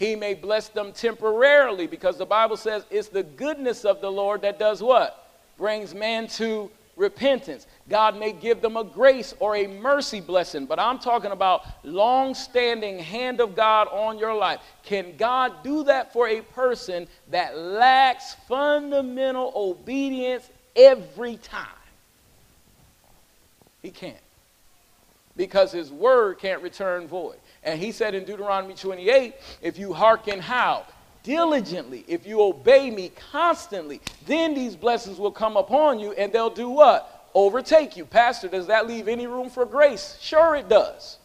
[0.01, 4.41] He may bless them temporarily because the Bible says it's the goodness of the Lord
[4.41, 5.31] that does what?
[5.59, 7.67] Brings man to repentance.
[7.87, 12.33] God may give them a grace or a mercy blessing, but I'm talking about long
[12.33, 14.59] standing hand of God on your life.
[14.81, 21.67] Can God do that for a person that lacks fundamental obedience every time?
[23.83, 24.17] He can't.
[25.37, 27.37] Because his word can't return void.
[27.63, 30.85] And he said in Deuteronomy 28 if you hearken how?
[31.23, 36.49] Diligently, if you obey me constantly, then these blessings will come upon you and they'll
[36.49, 37.29] do what?
[37.33, 38.05] Overtake you.
[38.05, 40.17] Pastor, does that leave any room for grace?
[40.19, 41.19] Sure, it does.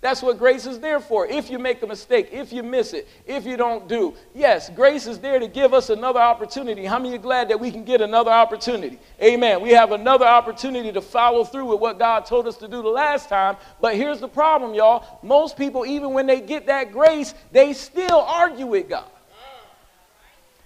[0.00, 1.26] That's what grace is there for.
[1.26, 4.14] If you make a mistake, if you miss it, if you don't do.
[4.32, 6.84] Yes, grace is there to give us another opportunity.
[6.84, 9.00] How many are glad that we can get another opportunity?
[9.20, 9.60] Amen.
[9.60, 12.88] We have another opportunity to follow through with what God told us to do the
[12.88, 13.56] last time.
[13.80, 15.18] But here's the problem, y'all.
[15.24, 19.10] Most people, even when they get that grace, they still argue with God.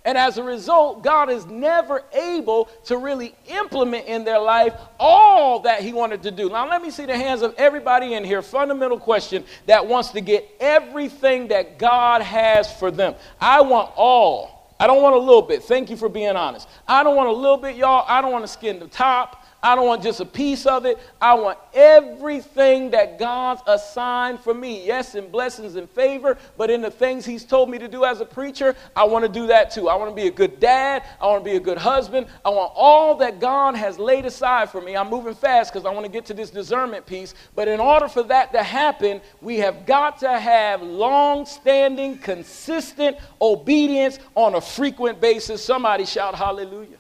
[0.05, 5.61] And as a result, God is never able to really implement in their life all
[5.61, 6.49] that He wanted to do.
[6.49, 8.43] Now, let me see the hands of everybody in here.
[8.43, 13.15] Fundamental question that wants to get everything that God has for them.
[13.41, 14.75] I want all.
[14.81, 15.63] I don't want a little bit.
[15.63, 16.69] Thank you for being honest.
[16.89, 18.05] I don't want a little bit, y'all.
[18.09, 19.42] I don't want to skin the top.
[19.65, 20.99] I don't want just a piece of it.
[21.21, 24.85] I want everything that God's assigned for me.
[24.85, 28.21] Yes, in blessings and favor, but in the things He's told me to do as
[28.21, 29.89] a preacher, I want to do that too.
[29.89, 31.05] I want to be a good dad.
[31.21, 32.27] I want to be a good husband.
[32.45, 34.97] I want all that God has laid aside for me.
[34.97, 37.35] I'm moving fast because I want to get to this discernment piece.
[37.55, 43.17] But in order for that to happen, we have got to have long standing, consistent
[43.41, 45.65] obedience on a frequent basis.
[45.65, 46.97] Somebody shout hallelujah.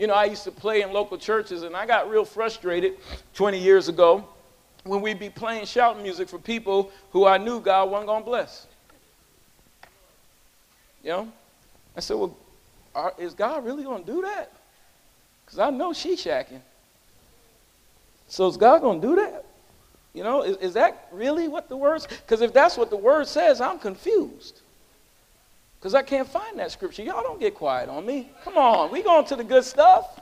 [0.00, 2.94] You know, I used to play in local churches, and I got real frustrated
[3.34, 4.26] 20 years ago
[4.84, 8.24] when we'd be playing shouting music for people who I knew God wasn't going to
[8.24, 8.66] bless.
[11.04, 11.32] You know?
[11.94, 12.34] I said, well,
[12.94, 14.50] are, is God really going to do that?
[15.44, 16.62] Because I know she's shacking.
[18.26, 19.44] So is God going to do that?
[20.14, 23.26] You know, is, is that really what the word Because if that's what the word
[23.26, 24.59] says, I'm confused.
[25.80, 27.02] Because I can't find that scripture.
[27.02, 28.30] Y'all don't get quiet on me.
[28.44, 30.20] Come on, we going to the good stuff.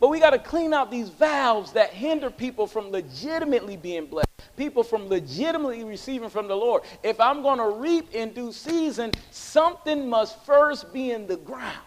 [0.00, 4.28] But we got to clean out these valves that hinder people from legitimately being blessed,
[4.56, 6.82] people from legitimately receiving from the Lord.
[7.02, 11.78] If I'm going to reap in due season, something must first be in the ground.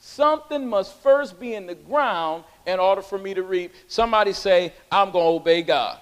[0.00, 3.72] Something must first be in the ground in order for me to reap.
[3.86, 5.98] Somebody say, I'm going to obey God.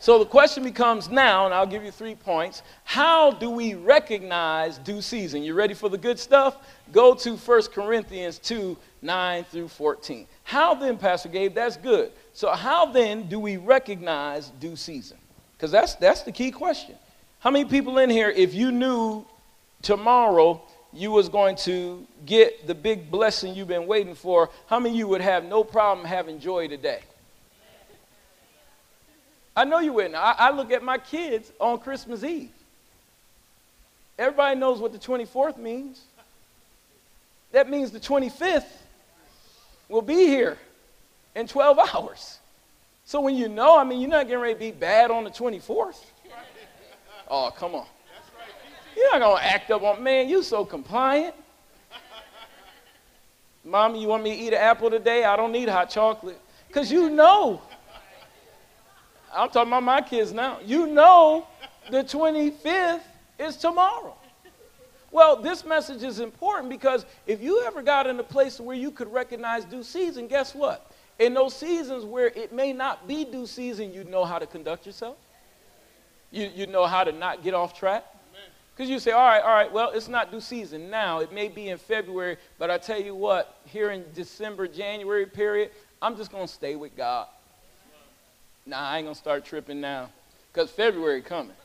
[0.00, 2.62] So the question becomes now, and I'll give you three points.
[2.84, 5.42] How do we recognize due season?
[5.42, 6.56] You ready for the good stuff?
[6.92, 10.26] Go to 1 Corinthians 2 9 through 14.
[10.44, 11.54] How then, Pastor Gabe?
[11.54, 12.12] That's good.
[12.32, 15.18] So, how then do we recognize due season?
[15.56, 16.94] Because that's, that's the key question.
[17.40, 19.24] How many people in here, if you knew
[19.82, 24.96] tomorrow you was going to get the big blessing you've been waiting for, how many
[24.96, 27.00] you would have no problem having joy today?
[29.58, 30.14] I know you wouldn't.
[30.14, 32.52] I, I look at my kids on Christmas Eve.
[34.16, 36.00] Everybody knows what the 24th means.
[37.50, 38.70] That means the 25th
[39.88, 40.58] will be here
[41.34, 42.38] in 12 hours.
[43.04, 45.30] So when you know, I mean, you're not getting ready to be bad on the
[45.30, 46.04] 24th.
[47.28, 47.86] Oh, come on.
[48.96, 51.34] You're not going to act up on, man, you so compliant.
[53.64, 55.24] Mommy, you want me to eat an apple today?
[55.24, 56.40] I don't need hot chocolate.
[56.68, 57.60] Because you know
[59.34, 60.58] I'm talking about my kids now.
[60.64, 61.46] You know
[61.90, 63.00] the 25th
[63.38, 64.16] is tomorrow.
[65.10, 68.90] Well, this message is important because if you ever got in a place where you
[68.90, 70.92] could recognize due season, guess what?
[71.18, 74.86] In those seasons where it may not be due season, you know how to conduct
[74.86, 75.16] yourself.
[76.30, 78.04] You, you know how to not get off track.
[78.76, 81.18] Because you say, all right, all right, well, it's not due season now.
[81.18, 85.72] It may be in February, but I tell you what, here in December, January period,
[86.00, 87.26] I'm just going to stay with God.
[88.68, 90.10] Nah, I ain't gonna start tripping now.
[90.52, 91.56] Because February coming.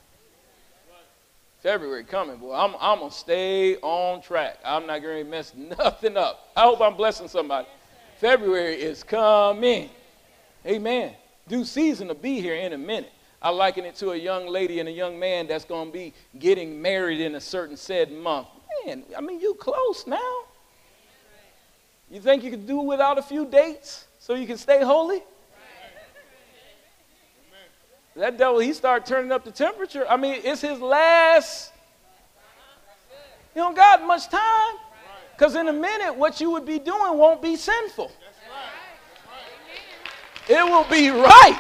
[1.62, 2.54] February coming, boy.
[2.54, 4.58] I'm, I'm gonna stay on track.
[4.64, 6.48] I'm not gonna mess nothing up.
[6.56, 7.68] I hope I'm blessing somebody.
[8.20, 9.90] February is coming.
[10.66, 11.14] Amen.
[11.50, 13.12] Due season to be here in a minute.
[13.42, 16.82] I liken it to a young lady and a young man that's to be getting
[16.82, 18.48] married in a certain said month.
[18.86, 20.44] Man, I mean, you close now.
[22.10, 25.22] You think you could do without a few dates so you can stay holy?
[28.16, 30.06] That devil, he started turning up the temperature.
[30.08, 31.72] I mean, it's his last.
[33.56, 34.76] You don't got much time.
[35.36, 38.12] Because in a minute, what you would be doing won't be sinful.
[40.48, 41.60] It will be right.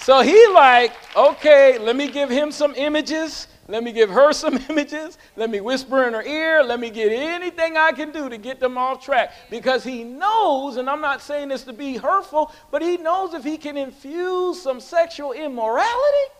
[0.00, 4.58] So he like, okay, let me give him some images let me give her some
[4.68, 5.16] images.
[5.36, 6.62] Let me whisper in her ear.
[6.62, 9.32] Let me get anything I can do to get them off track.
[9.50, 13.44] Because he knows, and I'm not saying this to be hurtful, but he knows if
[13.44, 16.32] he can infuse some sexual immorality,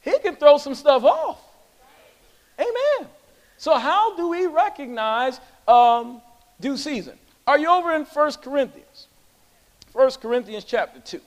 [0.00, 1.40] he can throw some stuff off.
[2.58, 3.08] Amen.
[3.58, 6.20] So, how do we recognize um,
[6.60, 7.18] due season?
[7.46, 9.08] Are you over in 1 Corinthians?
[9.92, 11.20] 1 Corinthians chapter 2.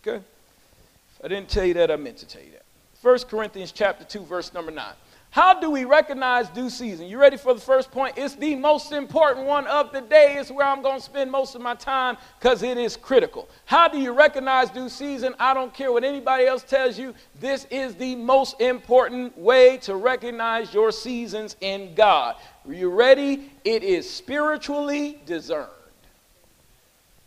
[0.00, 0.16] Okay?
[0.18, 2.63] If I didn't tell you that, I meant to tell you that.
[3.04, 4.82] 1 Corinthians chapter 2, verse number 9.
[5.28, 7.06] How do we recognize due season?
[7.06, 8.16] You ready for the first point?
[8.16, 10.36] It's the most important one of the day.
[10.38, 13.46] It's where I'm going to spend most of my time because it is critical.
[13.66, 15.34] How do you recognize due season?
[15.38, 17.14] I don't care what anybody else tells you.
[17.40, 22.36] This is the most important way to recognize your seasons in God.
[22.66, 23.50] Are you ready?
[23.64, 25.68] It is spiritually discerned.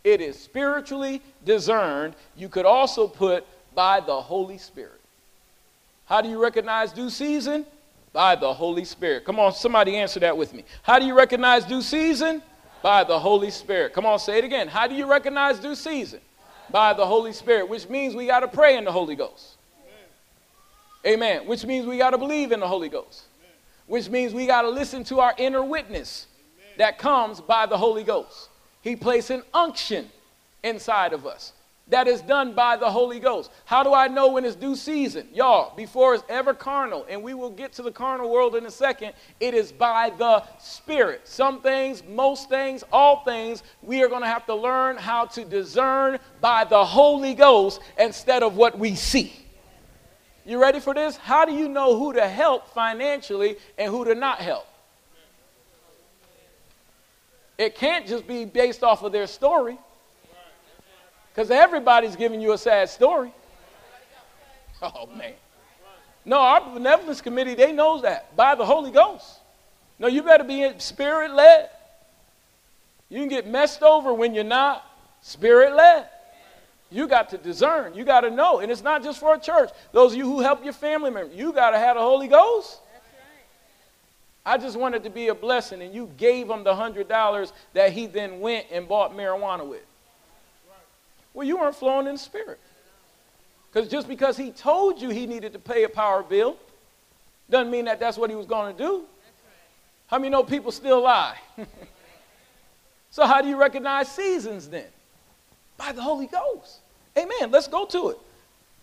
[0.02, 2.16] It is spiritually discerned.
[2.36, 4.97] You could also put by the Holy Spirit.
[6.08, 7.66] How do you recognize due season?
[8.14, 9.26] By the Holy Spirit.
[9.26, 10.64] Come on, somebody answer that with me.
[10.82, 12.42] How do you recognize due season?
[12.82, 13.92] By the Holy Spirit.
[13.92, 14.68] Come on, say it again.
[14.68, 16.20] How do you recognize due season?
[16.70, 19.56] By the Holy Spirit, which means we got to pray in the Holy Ghost.
[21.06, 21.46] Amen.
[21.46, 23.24] Which means we got to believe in the Holy Ghost.
[23.86, 26.26] Which means we got to listen to our inner witness
[26.78, 28.48] that comes by the Holy Ghost.
[28.80, 30.10] He placed an unction
[30.62, 31.52] inside of us
[31.90, 33.50] that is done by the Holy Ghost.
[33.64, 35.28] How do I know when it's due season?
[35.32, 38.70] Y'all, before it's ever carnal, and we will get to the carnal world in a
[38.70, 41.22] second, it is by the Spirit.
[41.24, 45.44] Some things, most things, all things, we are going to have to learn how to
[45.44, 49.32] discern by the Holy Ghost instead of what we see.
[50.44, 51.16] You ready for this?
[51.16, 54.66] How do you know who to help financially and who to not help?
[57.58, 59.78] It can't just be based off of their story.
[61.38, 63.32] Because everybody's giving you a sad story.
[64.82, 65.34] Oh, man.
[66.24, 69.38] No, our benevolence committee, they knows that by the Holy Ghost.
[70.00, 71.70] No, you better be spirit led.
[73.08, 74.84] You can get messed over when you're not
[75.20, 76.08] spirit led.
[76.90, 77.94] You got to discern.
[77.94, 78.58] You got to know.
[78.58, 79.70] And it's not just for a church.
[79.92, 82.80] Those of you who help your family members, you got to have the Holy Ghost.
[84.44, 84.54] Right.
[84.54, 88.08] I just wanted to be a blessing, and you gave him the $100 that he
[88.08, 89.84] then went and bought marijuana with.
[91.34, 92.58] Well, you weren't flowing in spirit.
[93.72, 96.56] Because just because he told you he needed to pay a power bill
[97.50, 99.04] doesn't mean that that's what he was going to do.
[100.06, 101.36] How many know people still lie?
[103.10, 104.86] so, how do you recognize seasons then?
[105.76, 106.78] By the Holy Ghost.
[107.16, 107.50] Amen.
[107.50, 108.18] Let's go to it.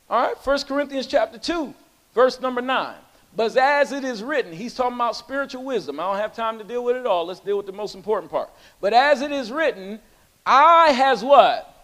[0.10, 1.74] All right, 1 Corinthians chapter 2,
[2.14, 2.96] verse number 9.
[3.36, 6.00] But as it is written, he's talking about spiritual wisdom.
[6.00, 7.26] I don't have time to deal with it all.
[7.26, 8.50] Let's deal with the most important part.
[8.80, 10.00] But as it is written,
[10.46, 11.75] I has what?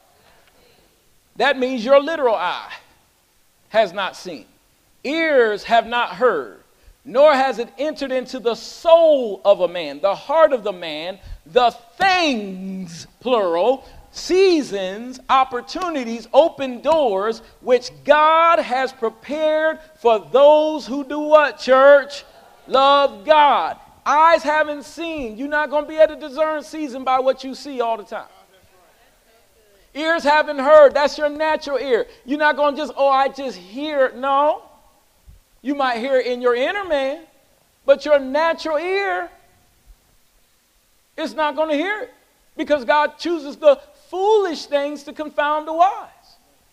[1.42, 2.72] That means your literal eye
[3.70, 4.46] has not seen,
[5.04, 6.60] ears have not heard,
[7.04, 11.18] nor has it entered into the soul of a man, the heart of the man,
[11.48, 21.22] the things, plural, seasons, opportunities, open doors, which God has prepared for those who do
[21.22, 22.24] what, church?
[22.68, 23.78] Love God.
[24.06, 25.38] Eyes haven't seen.
[25.38, 28.04] You're not going to be able to discern season by what you see all the
[28.04, 28.28] time.
[29.94, 30.94] Ears haven't heard.
[30.94, 32.08] That's your natural ear.
[32.26, 34.12] You're not going to just, oh, I just hear.
[34.16, 34.64] No.
[35.62, 37.24] You might hear it in your inner man,
[37.86, 39.30] but your natural ear
[41.18, 42.14] is not going to hear it
[42.56, 43.80] because God chooses the
[44.10, 46.08] foolish things to confound the wise.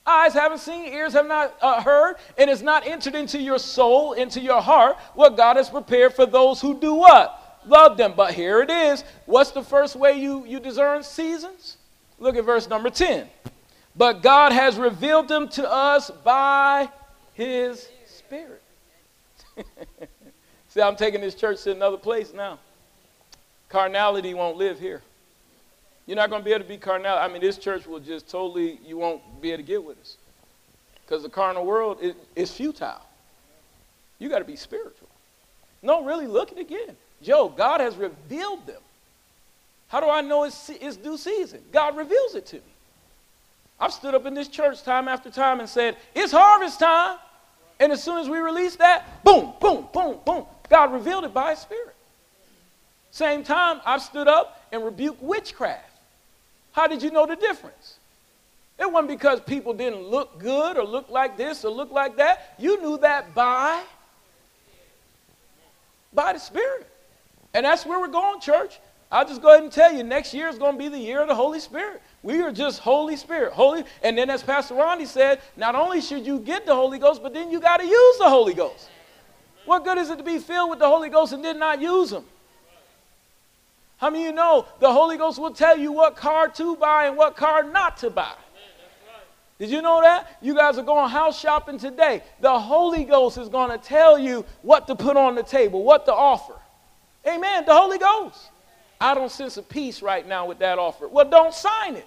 [0.07, 4.15] Eyes haven't seen, ears have not uh, heard, and it's not entered into your soul,
[4.15, 7.61] into your heart, what God has prepared for those who do what?
[7.67, 8.15] Love them.
[8.17, 9.05] But here it is.
[9.27, 11.78] What's the first way you, you discern seasons?
[12.19, 13.29] Look at verse number 10.
[13.97, 16.89] But God has revealed them to us by
[17.35, 18.63] his Spirit.
[20.69, 22.59] See, I'm taking this church to another place now.
[23.69, 25.03] Carnality won't live here.
[26.07, 27.19] You're not going to be able to be carnal.
[27.19, 30.17] I mean, this church will just totally, you won't be able to get with us.
[31.05, 33.03] Because the carnal world is, is futile.
[34.19, 35.09] You got to be spiritual.
[35.83, 36.97] No, really, look at it again.
[37.23, 38.81] Joe, God has revealed them.
[39.89, 41.63] How do I know it's, it's due season?
[41.73, 42.63] God reveals it to me.
[43.81, 47.19] I've stood up in this church time after time and said, It's harvest time.
[47.81, 51.51] And as soon as we release that, boom, boom, boom, boom, God revealed it by
[51.51, 51.95] His Spirit.
[53.11, 55.85] Same time, I've stood up and rebuked witchcraft.
[56.73, 57.99] How did you know the difference?
[58.79, 62.55] It wasn't because people didn't look good or look like this or look like that.
[62.59, 63.83] You knew that by,
[66.13, 66.87] by the Spirit.
[67.55, 68.79] And that's where we're going, church.
[69.11, 71.23] I'll just go ahead and tell you, next year is going to be the year
[71.23, 72.03] of the Holy Spirit.
[72.23, 73.55] We are just Holy Spirit.
[73.55, 77.23] Holy, and then as Pastor Ronnie said, not only should you get the Holy Ghost,
[77.23, 78.91] but then you got to use the Holy Ghost.
[79.65, 82.11] What good is it to be filled with the Holy Ghost and then not use
[82.11, 82.25] them?
[83.97, 87.07] How many of you know the Holy Ghost will tell you what car to buy
[87.07, 88.35] and what car not to buy?
[89.59, 90.39] Did you know that?
[90.41, 92.23] You guys are going house shopping today.
[92.41, 96.05] The Holy Ghost is going to tell you what to put on the table, what
[96.07, 96.55] to offer.
[97.27, 97.65] Amen.
[97.67, 98.51] The Holy Ghost.
[99.01, 101.07] I don't sense a peace right now with that offer.
[101.09, 102.07] Well, don't sign it.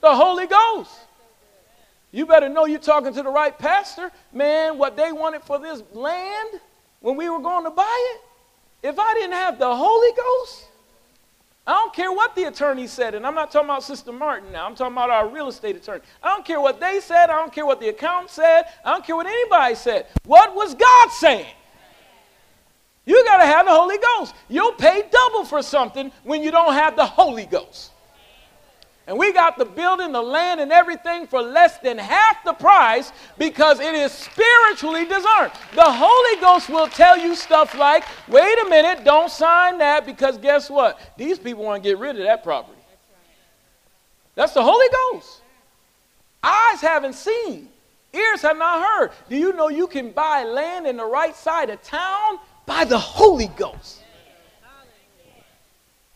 [0.00, 0.90] The Holy Ghost.
[2.10, 4.10] You better know you're talking to the right pastor.
[4.32, 6.60] Man, what they wanted for this land
[7.00, 10.66] when we were going to buy it, if I didn't have the Holy Ghost,
[11.66, 14.66] I don't care what the attorney said, and I'm not talking about Sister Martin now.
[14.66, 16.02] I'm talking about our real estate attorney.
[16.22, 17.30] I don't care what they said.
[17.30, 18.64] I don't care what the accountant said.
[18.84, 20.06] I don't care what anybody said.
[20.26, 21.54] What was God saying?
[23.06, 24.34] You got to have the Holy Ghost.
[24.48, 27.90] You'll pay double for something when you don't have the Holy Ghost.
[29.06, 33.12] And we got the building, the land, and everything for less than half the price
[33.36, 35.52] because it is spiritually discerned.
[35.74, 40.38] The Holy Ghost will tell you stuff like, wait a minute, don't sign that because
[40.38, 40.98] guess what?
[41.18, 42.78] These people want to get rid of that property.
[44.34, 45.42] That's the Holy Ghost.
[46.42, 47.68] Eyes haven't seen,
[48.14, 49.10] ears have not heard.
[49.28, 52.98] Do you know you can buy land in the right side of town by the
[52.98, 54.00] Holy Ghost.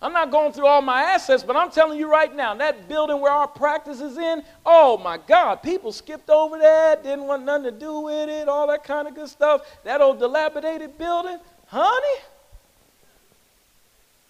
[0.00, 3.20] I'm not going through all my assets, but I'm telling you right now, that building
[3.20, 7.64] where our practice is in, oh my God, people skipped over that, didn't want nothing
[7.64, 9.62] to do with it, all that kind of good stuff.
[9.82, 12.20] That old dilapidated building, honey.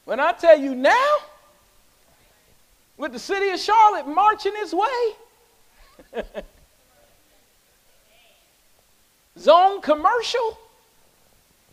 [0.06, 1.16] When I tell you now,
[2.96, 6.24] with the city of Charlotte marching its way,
[9.38, 10.58] zone commercial,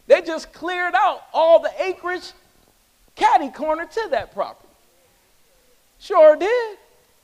[0.07, 2.31] they just cleared out all the acreage
[3.15, 4.67] caddy corner to that property.
[5.99, 6.77] Sure did.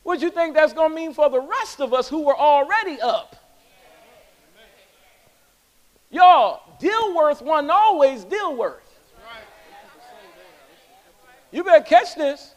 [0.04, 3.00] What you think that's going to mean for the rest of us who were already
[3.00, 3.36] up?
[6.10, 8.80] Y'all, deal wasn't always Dilworth.
[11.52, 12.56] You better catch this.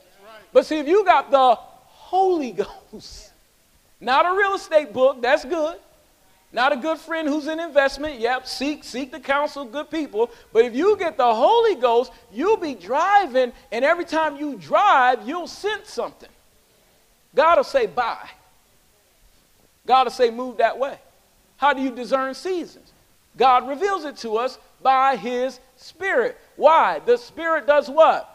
[0.52, 2.52] But see, if you got the Holy
[2.92, 3.32] Ghost,
[4.00, 5.78] not a real estate book, that's good.
[6.54, 8.20] Not a good friend who's an investment.
[8.20, 10.30] Yep, seek seek the counsel of good people.
[10.52, 15.26] But if you get the Holy Ghost, you'll be driving, and every time you drive,
[15.26, 16.28] you'll sense something.
[17.34, 18.30] God will say, bye.
[19.84, 20.96] God will say, move that way.
[21.56, 22.92] How do you discern seasons?
[23.36, 26.38] God reveals it to us by his spirit.
[26.54, 27.00] Why?
[27.00, 28.30] The spirit does what?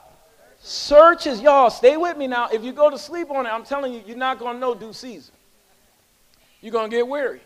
[0.59, 1.39] Searches.
[1.39, 2.49] Y'all, stay with me now.
[2.51, 4.75] If you go to sleep on it, I'm telling you, you're not going to know
[4.75, 5.33] due season.
[6.59, 7.39] You're going to get weary.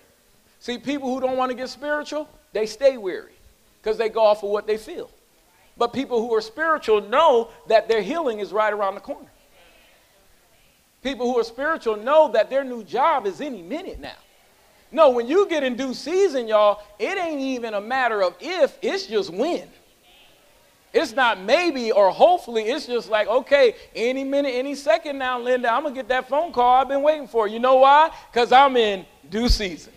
[0.63, 3.33] See, people who don't want to get spiritual, they stay weary
[3.81, 5.11] because they go off of what they feel.
[5.75, 9.27] But people who are spiritual know that their healing is right around the corner.
[11.01, 14.15] People who are spiritual know that their new job is any minute now.
[14.89, 18.77] No, when you get in due season, y'all, it ain't even a matter of if,
[18.81, 19.67] it's just when.
[20.93, 22.63] It's not maybe or hopefully.
[22.69, 26.29] It's just like, okay, any minute, any second now, Linda, I'm going to get that
[26.29, 27.49] phone call I've been waiting for.
[27.49, 28.11] You know why?
[28.31, 29.91] Because I'm in due season.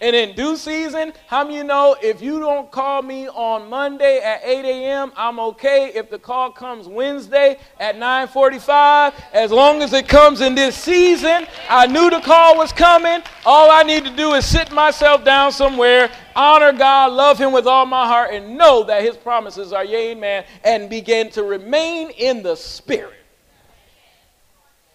[0.00, 4.40] And in due season, how many know if you don't call me on Monday at
[4.44, 5.92] 8 a.m., I'm okay.
[5.94, 11.46] If the call comes Wednesday at 9:45, as long as it comes in this season,
[11.68, 13.22] I knew the call was coming.
[13.44, 17.66] All I need to do is sit myself down somewhere, honor God, love Him with
[17.66, 22.10] all my heart, and know that His promises are yea amen, and begin to remain
[22.10, 23.17] in the Spirit.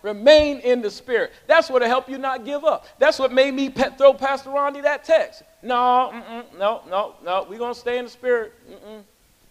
[0.04, 1.32] Remain in the Spirit.
[1.47, 2.86] That's what will help you not give up.
[2.99, 5.43] That's what made me pet, throw Pastor Ronnie that text.
[5.64, 6.12] No,
[6.60, 7.47] no, no, no.
[7.49, 8.54] We're going to stay in the Spirit.
[8.70, 9.04] Mm-mm.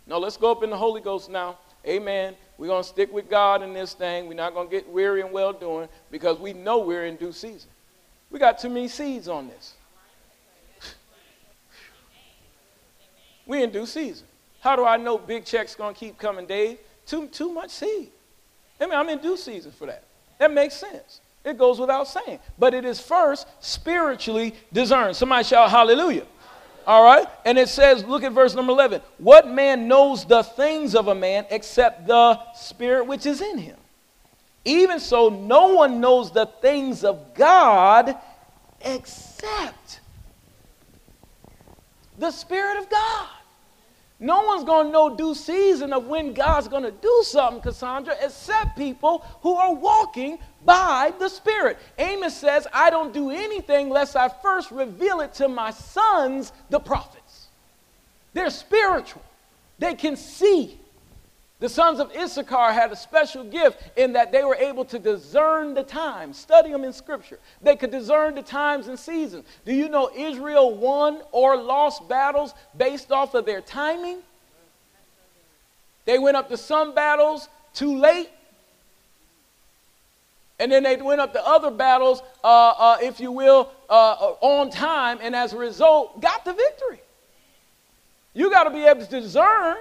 [0.07, 1.59] No, let's go up in the Holy Ghost now.
[1.87, 2.37] Amen.
[2.59, 4.29] We're going to stick with God in this thing.
[4.29, 7.33] We're not going to get weary and well doing because we know we're in due
[7.33, 7.71] season.
[8.31, 9.73] We got too many seeds on this.
[13.47, 14.27] we in due season.
[14.61, 16.79] How do I know big checks going to keep coming, Dave?
[17.07, 18.11] Too, too much seed.
[18.79, 20.05] I mean, I'm in due season for that.
[20.43, 21.21] That makes sense.
[21.45, 22.41] It goes without saying.
[22.59, 25.15] But it is first spiritually discerned.
[25.15, 26.27] Somebody shout hallelujah.
[26.85, 27.29] All right?
[27.45, 29.03] And it says, look at verse number 11.
[29.19, 33.77] What man knows the things of a man except the spirit which is in him?
[34.65, 38.17] Even so, no one knows the things of God
[38.81, 40.01] except
[42.19, 43.29] the Spirit of God.
[44.23, 48.15] No one's going to know due season of when God's going to do something, Cassandra,
[48.23, 51.77] except people who are walking by the Spirit.
[51.99, 56.79] Amos says, I don't do anything lest I first reveal it to my sons, the
[56.79, 57.49] prophets.
[58.33, 59.23] They're spiritual,
[59.81, 60.79] they can see.
[61.63, 65.75] The sons of Issachar had a special gift in that they were able to discern
[65.75, 66.37] the times.
[66.37, 67.39] Study them in Scripture.
[67.63, 69.45] They could discern the times and seasons.
[69.65, 74.23] Do you know Israel won or lost battles based off of their timing?
[76.05, 78.29] They went up to some battles too late,
[80.59, 84.69] and then they went up to other battles, uh, uh, if you will, uh, on
[84.69, 87.01] time, and as a result, got the victory.
[88.35, 89.77] You got to be able to discern.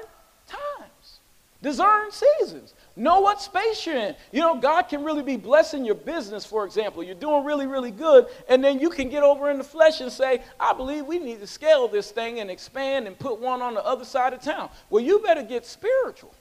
[1.62, 2.74] Discern seasons.
[2.96, 4.16] Know what space you're in.
[4.32, 7.04] You know, God can really be blessing your business, for example.
[7.04, 10.12] You're doing really, really good, and then you can get over in the flesh and
[10.12, 13.76] say, I believe we need to scale this thing and expand and put one on
[13.76, 14.70] the other side of town.
[14.90, 16.34] Well, you better get spiritual.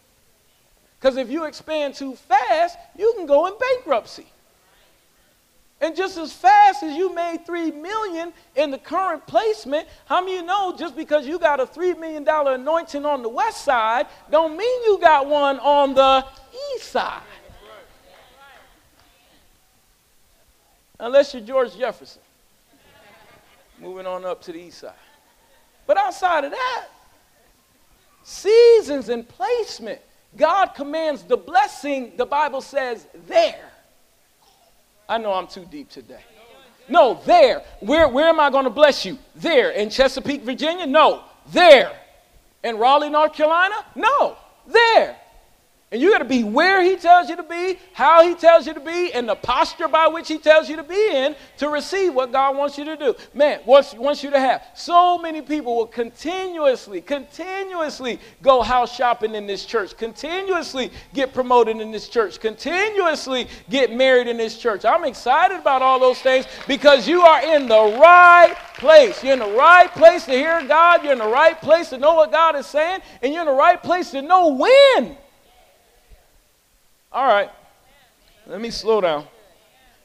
[0.98, 4.26] Because if you expand too fast, you can go in bankruptcy.
[5.80, 10.36] And just as fast as you made three million in the current placement, how many
[10.36, 14.06] you know just because you got a three million dollar anointing on the west side,
[14.30, 16.26] don't mean you got one on the
[16.74, 17.22] east side.
[20.98, 22.20] Unless you're George Jefferson.
[23.80, 24.92] Moving on up to the east side.
[25.86, 26.88] But outside of that,
[28.22, 30.02] seasons and placement,
[30.36, 33.69] God commands the blessing, the Bible says, there.
[35.10, 36.20] I know I'm too deep today.
[36.88, 37.64] No, there.
[37.80, 39.18] Where, where am I going to bless you?
[39.34, 39.70] There.
[39.70, 40.86] In Chesapeake, Virginia?
[40.86, 41.24] No.
[41.48, 41.90] There.
[42.62, 43.74] In Raleigh, North Carolina?
[43.96, 44.36] No.
[44.68, 45.16] There.
[45.92, 48.74] And you got to be where he tells you to be, how he tells you
[48.74, 52.14] to be, and the posture by which he tells you to be in to receive
[52.14, 53.16] what God wants you to do.
[53.34, 54.62] Man, wants, wants you to have.
[54.76, 61.78] So many people will continuously, continuously go house shopping in this church, continuously get promoted
[61.78, 64.84] in this church, continuously get married in this church.
[64.84, 69.24] I'm excited about all those things because you are in the right place.
[69.24, 72.14] You're in the right place to hear God, you're in the right place to know
[72.14, 75.16] what God is saying, and you're in the right place to know when.
[77.12, 77.50] All right.
[78.46, 79.26] Let me slow down.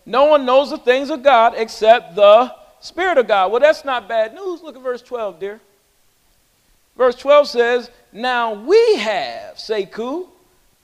[0.06, 3.52] No one knows the things of God except the Spirit of God.
[3.52, 4.62] Well, that's not bad news.
[4.62, 5.60] Look at verse 12, dear.
[6.96, 10.28] Verse 12 says, Now we have, Seku,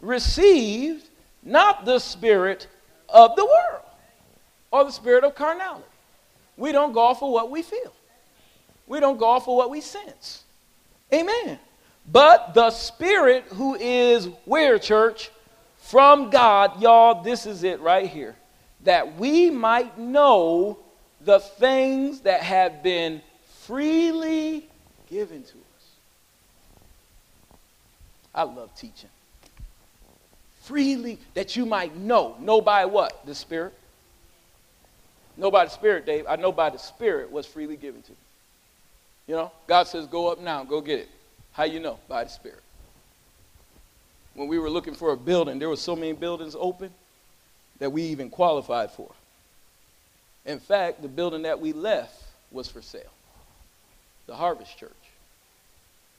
[0.01, 1.07] received
[1.43, 2.67] not the spirit
[3.09, 3.85] of the world
[4.71, 5.85] or the spirit of carnality.
[6.57, 7.93] We don't go for what we feel.
[8.87, 10.43] We don't go off of what we sense.
[11.13, 11.59] Amen.
[12.11, 15.29] But the Spirit who is where, church?
[15.91, 18.37] From God, y'all, this is it right here.
[18.85, 20.79] That we might know
[21.19, 23.21] the things that have been
[23.63, 24.69] freely
[25.09, 25.89] given to us.
[28.33, 29.09] I love teaching.
[30.61, 32.37] Freely, that you might know.
[32.39, 33.25] Know by what?
[33.25, 33.73] The Spirit.
[35.35, 36.25] Know by the Spirit, Dave.
[36.25, 38.17] I know by the Spirit was freely given to me.
[39.27, 41.09] You know, God says, go up now, go get it.
[41.51, 41.99] How you know?
[42.07, 42.63] By the Spirit.
[44.33, 46.91] When we were looking for a building, there were so many buildings open
[47.79, 49.11] that we even qualified for.
[50.45, 52.21] In fact, the building that we left
[52.51, 53.03] was for sale
[54.27, 54.91] the Harvest Church.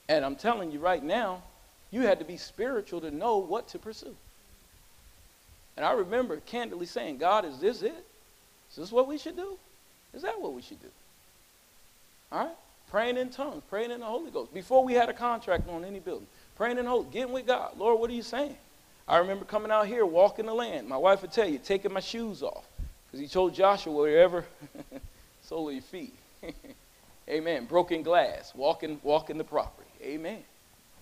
[0.07, 1.41] And I'm telling you right now,
[1.89, 4.15] you had to be spiritual to know what to pursue.
[5.75, 8.05] And I remember candidly saying, God, is this it?
[8.69, 9.57] Is this what we should do?
[10.13, 10.89] Is that what we should do?
[12.31, 12.55] All right?
[12.89, 14.53] Praying in tongues, praying in the Holy Ghost.
[14.53, 17.77] Before we had a contract on any building, praying in hope, getting with God.
[17.77, 18.55] Lord, what are you saying?
[19.07, 20.87] I remember coming out here, walking the land.
[20.87, 22.65] My wife would tell you, taking my shoes off.
[23.07, 24.45] Because he told Joshua, wherever,
[25.43, 26.15] sole of your feet.
[27.29, 27.65] Amen.
[27.65, 29.89] Broken glass, walking, walking the property.
[30.01, 30.43] Amen.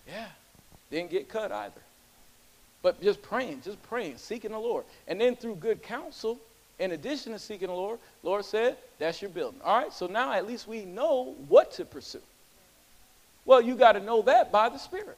[0.08, 0.28] Yeah.
[0.90, 1.82] Didn't get cut either.
[2.82, 4.84] But just praying, just praying, seeking the Lord.
[5.08, 6.40] And then through good counsel,
[6.80, 9.62] in addition to seeking the Lord, Lord said, that's your building.
[9.64, 12.22] All right, so now at least we know what to pursue.
[13.46, 15.18] Well, you got to know that by the Spirit.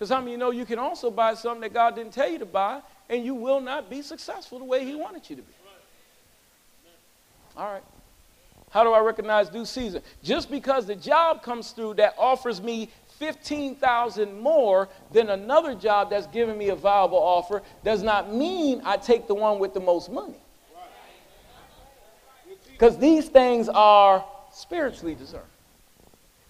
[0.00, 2.38] Because how many you know you can also buy something that God didn't tell you
[2.38, 2.80] to buy,
[3.10, 5.52] and you will not be successful the way He wanted you to be.
[7.54, 7.82] All right.
[8.70, 10.00] How do I recognize due season?
[10.22, 12.88] Just because the job comes through that offers me
[13.18, 18.96] 15,000 more than another job that's giving me a viable offer does not mean I
[18.96, 20.40] take the one with the most money.
[22.72, 25.44] Because these things are spiritually discerned.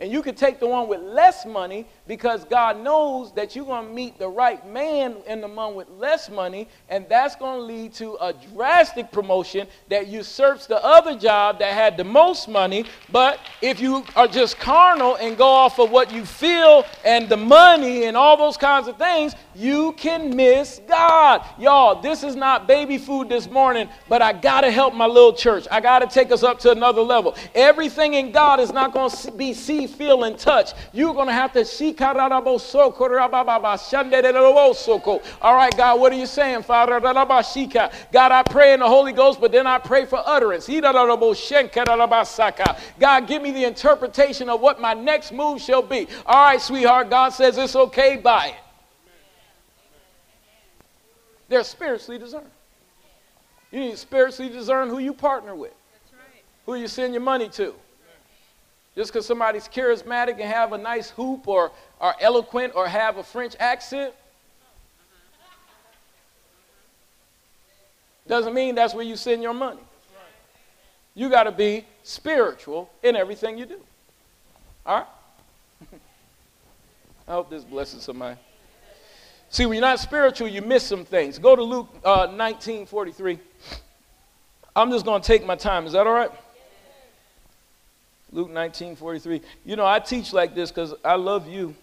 [0.00, 3.86] And you could take the one with less money because God knows that you're going
[3.86, 7.64] to meet the right man in the one with less money, and that's going to
[7.66, 12.86] lead to a drastic promotion that usurps the other job that had the most money.
[13.12, 17.36] But if you are just carnal and go off of what you feel and the
[17.36, 21.44] money and all those kinds of things, you can miss God.
[21.58, 25.34] Y'all, this is not baby food this morning, but I got to help my little
[25.34, 25.66] church.
[25.70, 27.36] I got to take us up to another level.
[27.54, 30.72] Everything in God is not going to be see, feel, and touch.
[30.92, 31.64] You're going to have to.
[35.42, 37.00] All right, God, what are you saying, Father?
[37.00, 40.66] God, I pray in the Holy Ghost, but then I pray for utterance.
[42.98, 46.08] God, give me the interpretation of what my next move shall be.
[46.26, 48.54] All right, sweetheart, God says it's okay, buy it.
[51.48, 52.46] They're spiritually discerned.
[53.72, 55.74] You need to spiritually discern who you partner with,
[56.66, 57.74] who you send your money to.
[58.94, 61.70] Just because somebody's charismatic and have a nice hoop or
[62.00, 64.14] are eloquent or have a French accent
[68.26, 69.80] doesn't mean that's where you send your money.
[71.14, 73.80] You got to be spiritual in everything you do.
[74.86, 75.06] All right?
[77.28, 78.38] I hope this blesses somebody.
[79.50, 81.38] See, when you're not spiritual, you miss some things.
[81.38, 83.38] Go to Luke uh, 19 43.
[84.76, 85.86] I'm just going to take my time.
[85.86, 86.30] Is that all right?
[88.32, 89.42] Luke 19 43.
[89.64, 91.74] You know, I teach like this because I love you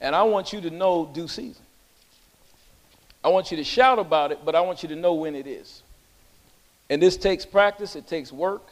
[0.00, 1.62] and I want you to know due season.
[3.24, 5.46] I want you to shout about it, but I want you to know when it
[5.46, 5.82] is.
[6.90, 8.68] And this takes practice, it takes work,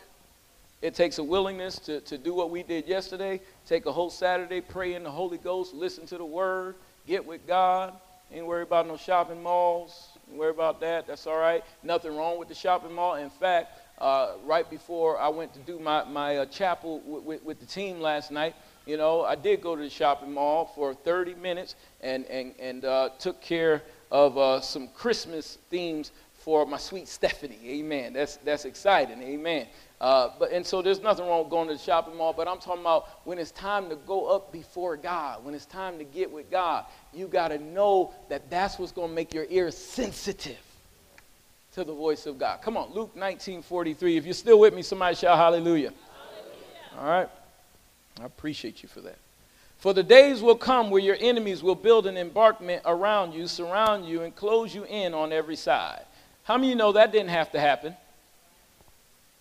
[0.82, 3.40] it takes a willingness to, to do what we did yesterday.
[3.66, 6.74] Take a whole Saturday, pray in the Holy Ghost, listen to the word,
[7.06, 7.94] get with God.
[8.32, 10.10] Ain't worry about no shopping malls.
[10.28, 11.06] Ain't worry about that.
[11.06, 11.64] That's all right.
[11.82, 13.16] Nothing wrong with the shopping mall.
[13.16, 17.66] In fact, uh, right before I went to do my, my uh, chapel with the
[17.66, 18.54] team last night,
[18.86, 22.84] you know, I did go to the shopping mall for 30 minutes and, and, and
[22.84, 27.58] uh, took care of uh, some Christmas themes for my sweet Stephanie.
[27.64, 28.12] Amen.
[28.12, 29.22] That's, that's exciting.
[29.22, 29.66] Amen.
[30.00, 32.58] Uh, but and so there's nothing wrong with going to the shopping mall, but I'm
[32.58, 36.30] talking about when it's time to go up before God, when it's time to get
[36.30, 40.69] with God, you got to know that that's what's going to make your ears sensitive
[41.74, 42.60] to the voice of God.
[42.62, 44.16] Come on, Luke 19:43.
[44.16, 45.92] If you're still with me, somebody shout hallelujah.
[45.92, 46.98] hallelujah.
[46.98, 47.28] All right.
[48.20, 49.16] I appreciate you for that.
[49.78, 54.04] For the days will come where your enemies will build an embankment around you, surround
[54.04, 56.04] you, and close you in on every side.
[56.42, 57.96] How many of you know that didn't have to happen?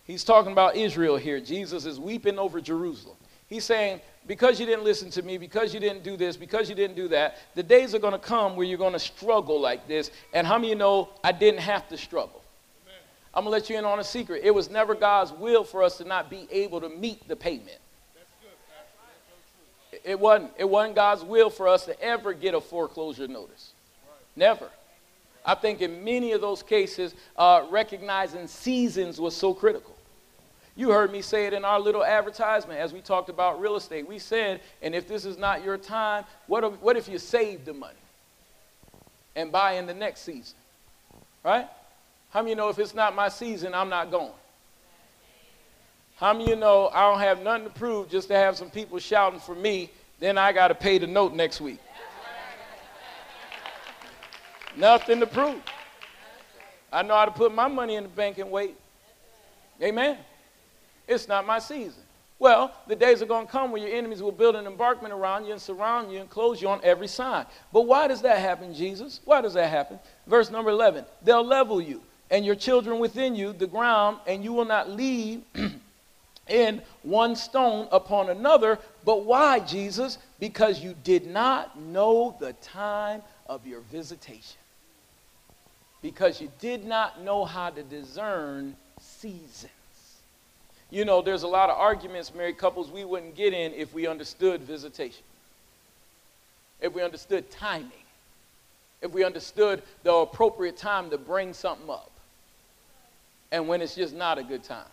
[0.04, 1.40] He's talking about Israel here.
[1.40, 3.16] Jesus is weeping over Jerusalem.
[3.50, 6.76] He's saying, because you didn't listen to me, because you didn't do this, because you
[6.76, 9.88] didn't do that, the days are going to come where you're going to struggle like
[9.88, 10.12] this.
[10.32, 12.42] And how many of you know I didn't have to struggle?
[12.86, 13.00] Amen.
[13.34, 14.42] I'm going to let you in on a secret.
[14.44, 17.78] It was never God's will for us to not be able to meet the payment.
[20.04, 20.52] It wasn't.
[20.56, 23.72] It wasn't God's will for us to ever get a foreclosure notice.
[24.36, 24.70] Never.
[25.44, 29.96] I think in many of those cases, uh, recognizing seasons was so critical.
[30.76, 34.08] You heard me say it in our little advertisement as we talked about real estate.
[34.08, 37.64] We said, and if this is not your time, what if, what if you save
[37.64, 37.94] the money
[39.36, 40.56] and buy in the next season?
[41.44, 41.66] Right?
[42.30, 44.32] How many you know if it's not my season, I'm not going?
[46.16, 48.98] How many you know I don't have nothing to prove just to have some people
[48.98, 51.80] shouting for me, then I got to pay the note next week?
[54.76, 55.60] Nothing to prove.
[56.92, 58.76] I know how to put my money in the bank and wait.
[59.82, 60.18] Amen.
[61.08, 62.02] It's not my season.
[62.40, 65.44] Well, the days are going to come when your enemies will build an embankment around
[65.44, 67.46] you and surround you and close you on every side.
[67.70, 69.20] But why does that happen, Jesus?
[69.26, 69.98] Why does that happen?
[70.26, 74.54] Verse number 11 They'll level you and your children within you, the ground, and you
[74.54, 75.42] will not leave
[76.48, 78.78] in one stone upon another.
[79.04, 80.16] But why, Jesus?
[80.38, 84.58] Because you did not know the time of your visitation.
[86.00, 89.70] Because you did not know how to discern seasons.
[90.90, 94.06] You know, there's a lot of arguments, married couples, we wouldn't get in if we
[94.06, 95.22] understood visitation,
[96.80, 97.90] if we understood timing,
[99.00, 102.10] if we understood the appropriate time to bring something up,
[103.52, 104.86] and when it's just not a good time.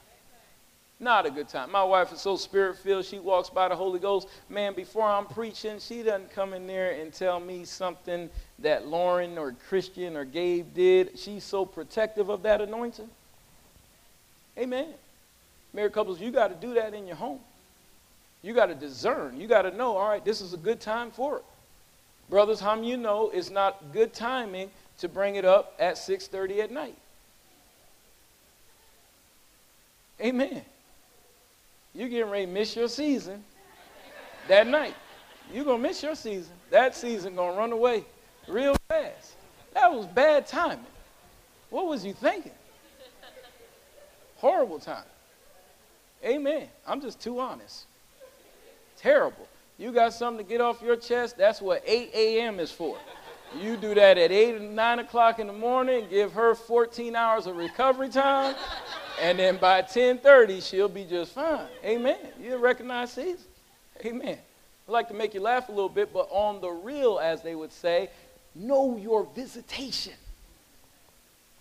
[0.99, 1.71] Not a good time.
[1.71, 4.27] My wife is so spirit filled, she walks by the Holy Ghost.
[4.49, 9.37] Man, before I'm preaching, she doesn't come in there and tell me something that Lauren
[9.37, 11.19] or Christian or Gabe did.
[11.19, 13.09] She's so protective of that anointing.
[14.57, 14.87] Amen.
[15.77, 17.37] Married couples, you got to do that in your home.
[18.41, 19.39] You got to discern.
[19.39, 21.43] You got to know, all right, this is a good time for it.
[22.31, 26.71] Brothers, how you know it's not good timing to bring it up at 6:30 at
[26.71, 26.97] night?
[30.19, 30.63] Amen.
[31.93, 33.43] You're getting ready to miss your season
[34.47, 34.95] that night.
[35.53, 36.53] You're to miss your season.
[36.71, 38.03] That season to run away
[38.47, 39.35] real fast.
[39.75, 40.79] That was bad timing.
[41.69, 42.51] What was you thinking?
[44.37, 45.05] Horrible time.
[46.23, 46.67] Amen.
[46.85, 47.85] I'm just too honest.
[48.97, 49.47] Terrible.
[49.77, 52.59] You got something to get off your chest, that's what 8 a.m.
[52.59, 52.97] is for.
[53.55, 57.45] You do that at 8 or 9 o'clock in the morning, give her 14 hours
[57.45, 58.55] of recovery time,
[59.21, 61.67] and then by 10.30, she'll be just fine.
[61.83, 62.17] Amen.
[62.41, 63.45] You recognize seasons.
[64.03, 64.37] Amen.
[64.87, 67.55] I'd like to make you laugh a little bit, but on the real, as they
[67.55, 68.09] would say,
[68.55, 70.13] know your visitation.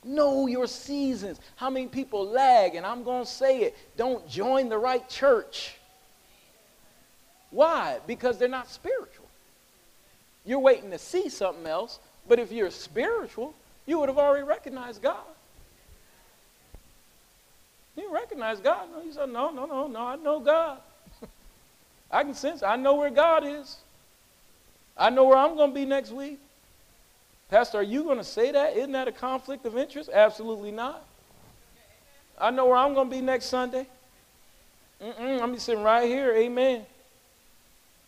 [0.06, 1.40] Know your seasons.
[1.56, 2.76] How many people lag?
[2.76, 5.76] And I'm going to say it don't join the right church.
[7.50, 7.98] Why?
[8.06, 9.26] Because they're not spiritual.
[10.44, 11.98] You're waiting to see something else,
[12.28, 13.52] but if you're spiritual,
[13.84, 15.24] you would have already recognized God.
[17.96, 18.88] You recognize God?
[18.92, 20.78] No, you said, no, no, no, no, I know God.
[22.10, 23.76] I can sense, I know where God is.
[24.96, 26.38] I know where I'm going to be next week.
[27.48, 28.76] Pastor, are you going to say that?
[28.76, 30.10] Isn't that a conflict of interest?
[30.12, 31.04] Absolutely not.
[32.38, 33.86] I know where I'm going to be next Sunday.
[35.00, 36.32] Mm-mm, I'm be sitting right here.
[36.34, 36.84] Amen.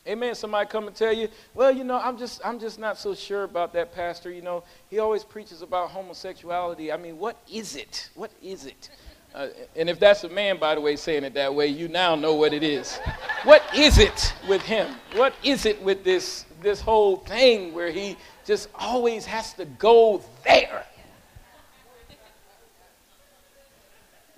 [0.09, 0.35] Amen.
[0.35, 3.45] Somebody come and tell you, well, you know, I'm just, I'm just not so sure
[3.45, 4.31] about that pastor.
[4.31, 6.91] You know, he always preaches about homosexuality.
[6.91, 8.11] I mean, what is it?
[8.15, 8.91] What is it?
[9.35, 12.15] Uh, and if that's a man, by the way, saying it that way, you now
[12.15, 12.99] know what it is.
[13.45, 14.97] what is it with him?
[15.15, 18.17] What is it with this, this whole thing where he
[18.49, 20.87] just always has to go there.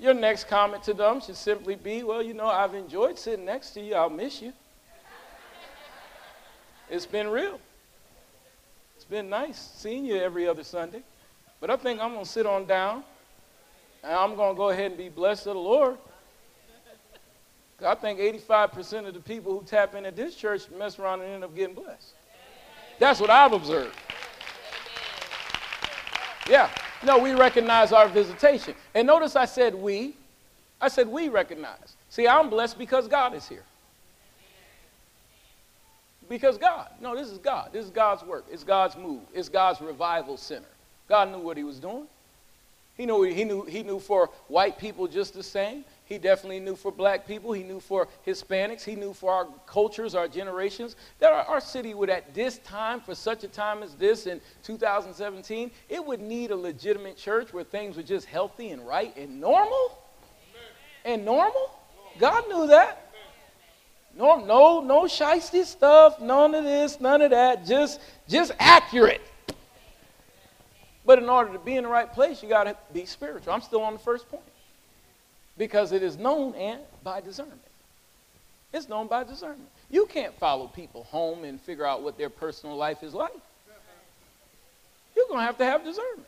[0.00, 3.70] Your next comment to them should simply be, Well, you know, I've enjoyed sitting next
[3.70, 3.94] to you.
[3.94, 4.52] I'll miss you.
[6.88, 7.60] It's been real.
[8.96, 11.04] It's been nice seeing you every other Sunday.
[11.60, 13.04] But I think I'm going to sit on down
[14.02, 15.96] and I'm going to go ahead and be blessed of the Lord.
[17.86, 21.44] I think 85% of the people who tap into this church mess around and end
[21.44, 22.14] up getting blessed.
[23.00, 23.96] That's what I've observed.
[26.48, 26.70] Yeah.
[27.02, 28.74] No, we recognize our visitation.
[28.94, 30.14] And notice I said we.
[30.80, 31.96] I said we recognize.
[32.10, 33.64] See, I'm blessed because God is here.
[36.28, 36.88] Because God.
[37.00, 37.70] No, this is God.
[37.72, 38.44] This is God's work.
[38.50, 39.22] It's God's move.
[39.34, 40.68] It's God's revival center.
[41.08, 42.06] God knew what he was doing.
[42.96, 45.84] He knew, he knew, he knew for white people just the same.
[46.10, 47.52] He definitely knew for black people.
[47.52, 48.82] He knew for Hispanics.
[48.82, 50.96] He knew for our cultures, our generations.
[51.20, 54.40] That our, our city would, at this time, for such a time as this in
[54.64, 59.40] 2017, it would need a legitimate church where things were just healthy and right and
[59.40, 60.02] normal.
[61.04, 61.70] And normal?
[62.18, 63.12] God knew that.
[64.16, 67.64] No, no, no shisty stuff, none of this, none of that.
[67.64, 69.22] Just, just accurate.
[71.06, 73.52] But in order to be in the right place, you got to be spiritual.
[73.52, 74.42] I'm still on the first point
[75.60, 77.60] because it is known and by discernment.
[78.72, 79.68] It's known by discernment.
[79.90, 83.34] You can't follow people home and figure out what their personal life is like.
[85.14, 86.26] You're going to have to have discernment.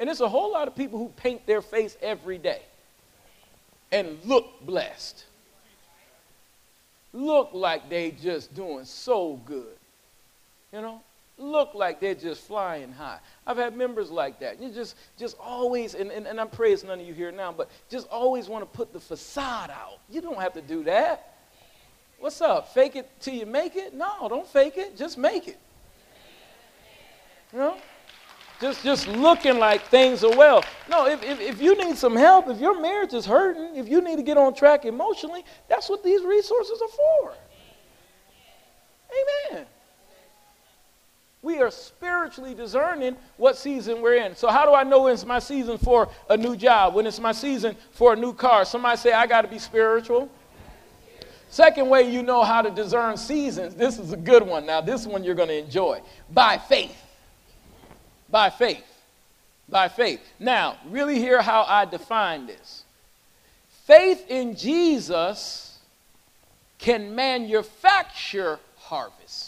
[0.00, 2.62] And there's a whole lot of people who paint their face every day
[3.92, 5.24] and look blessed.
[7.12, 9.76] Look like they just doing so good.
[10.72, 11.00] You know?
[11.38, 13.20] Look like they're just flying high.
[13.46, 14.60] I've had members like that.
[14.60, 17.70] You just just always, and, and, and I'm praying none of you here now, but
[17.88, 20.00] just always want to put the facade out.
[20.10, 21.36] You don't have to do that.
[22.18, 22.74] What's up?
[22.74, 23.94] Fake it till you make it?
[23.94, 24.96] No, don't fake it.
[24.96, 25.58] Just make it.
[27.52, 27.76] You know?
[28.60, 30.64] Just, just looking like things are well.
[30.90, 34.00] No, if, if, if you need some help, if your marriage is hurting, if you
[34.00, 37.34] need to get on track emotionally, that's what these resources are for.
[39.52, 39.66] Amen.
[41.48, 44.36] We are spiritually discerning what season we're in.
[44.36, 46.94] So, how do I know when it's my season for a new job?
[46.94, 48.66] When it's my season for a new car?
[48.66, 50.28] Somebody say, I got to be spiritual.
[51.48, 54.66] Second way you know how to discern seasons, this is a good one.
[54.66, 56.94] Now, this one you're going to enjoy by faith.
[58.28, 58.84] By faith.
[59.70, 60.20] By faith.
[60.38, 62.84] Now, really hear how I define this.
[63.86, 65.78] Faith in Jesus
[66.76, 69.47] can manufacture harvest.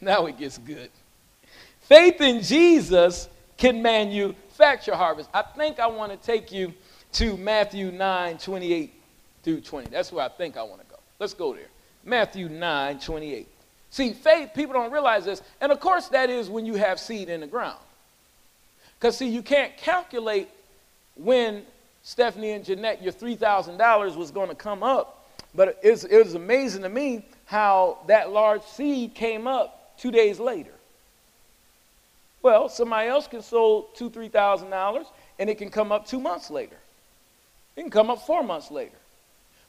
[0.00, 0.90] Now it gets good.
[1.80, 5.30] Faith in Jesus can manufacture harvest.
[5.32, 6.74] I think I want to take you
[7.12, 8.92] to Matthew 9 28
[9.42, 9.90] through 20.
[9.90, 10.96] That's where I think I want to go.
[11.18, 11.68] Let's go there.
[12.04, 13.46] Matthew 9 28.
[13.90, 15.42] See, faith, people don't realize this.
[15.60, 17.78] And of course, that is when you have seed in the ground.
[18.98, 20.48] Because, see, you can't calculate
[21.14, 21.62] when
[22.02, 25.30] Stephanie and Jeanette, your $3,000 was going to come up.
[25.54, 30.10] But it was, it was amazing to me how that large seed came up two
[30.10, 30.72] days later.
[32.42, 35.06] Well, somebody else can sold two, three thousand dollars,
[35.38, 36.76] and it can come up two months later.
[37.76, 38.96] It can come up four months later.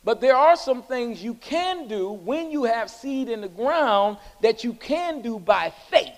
[0.04, 4.18] But there are some things you can do when you have seed in the ground
[4.42, 6.14] that you can do by faith.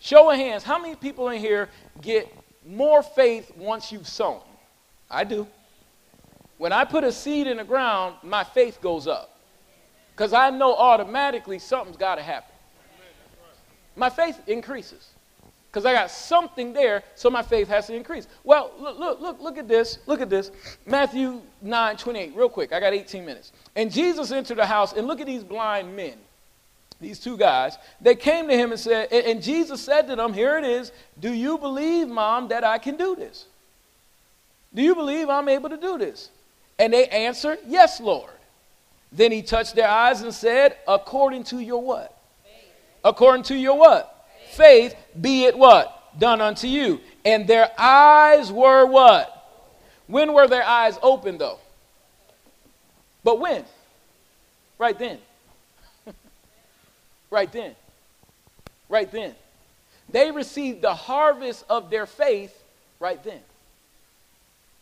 [0.00, 1.68] Show of hands, how many people in here
[2.00, 2.30] get
[2.66, 4.40] more faith once you've sown?
[5.10, 5.46] I do.
[6.58, 9.38] When I put a seed in the ground, my faith goes up.
[10.12, 12.54] Because I know automatically something's got to happen.
[13.96, 15.10] My faith increases
[15.70, 18.26] because I got something there, so my faith has to increase.
[18.42, 19.98] Well, look, look, look, look at this.
[20.06, 20.50] Look at this.
[20.84, 22.72] Matthew 9 28, real quick.
[22.72, 23.52] I got 18 minutes.
[23.76, 26.14] And Jesus entered the house, and look at these blind men,
[27.00, 27.78] these two guys.
[28.00, 30.90] They came to him and said, and Jesus said to them, Here it is.
[31.20, 33.46] Do you believe, mom, that I can do this?
[34.74, 36.30] Do you believe I'm able to do this?
[36.80, 38.30] And they answered, Yes, Lord.
[39.12, 42.19] Then he touched their eyes and said, According to your what?
[43.04, 44.20] According to your what?
[44.50, 46.18] faith, be it what?
[46.18, 47.00] Done unto you.
[47.24, 49.36] And their eyes were what?
[50.06, 51.58] When were their eyes open, though?
[53.22, 53.64] But when?
[54.78, 55.18] Right then.
[57.30, 57.74] right then.
[58.88, 59.34] Right then.
[60.10, 62.56] They received the harvest of their faith
[62.98, 63.40] right then.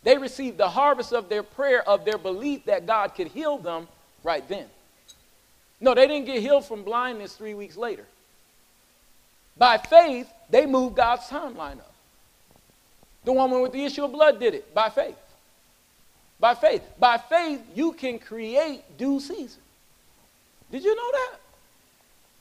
[0.01, 3.87] They received the harvest of their prayer, of their belief that God could heal them
[4.23, 4.65] right then.
[5.81, 8.05] No, they didn't get healed from blindness three weeks later.
[9.57, 11.93] By faith, they moved God's timeline up.
[13.25, 15.17] The woman with the issue of blood did it by faith.
[16.39, 16.81] By faith.
[16.97, 19.61] By faith, you can create due season.
[20.71, 21.39] Did you know that?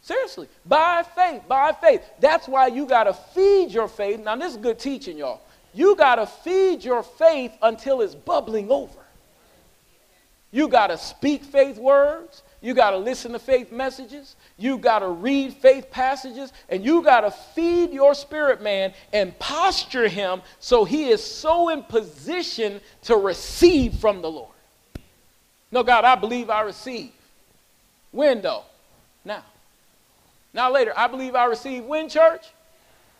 [0.02, 0.48] Seriously.
[0.64, 1.42] By faith.
[1.48, 2.02] By faith.
[2.20, 4.20] That's why you got to feed your faith.
[4.20, 5.40] Now, this is good teaching, y'all.
[5.74, 9.00] You got to feed your faith until it's bubbling over.
[10.50, 12.42] You got to speak faith words.
[12.60, 14.34] You got to listen to faith messages.
[14.56, 16.52] You got to read faith passages.
[16.68, 21.68] And you got to feed your spirit man and posture him so he is so
[21.68, 24.54] in position to receive from the Lord.
[25.70, 27.12] No, God, I believe I receive.
[28.10, 28.64] When, though?
[29.24, 29.44] Now.
[30.52, 32.46] Now, later, I believe I receive when, church?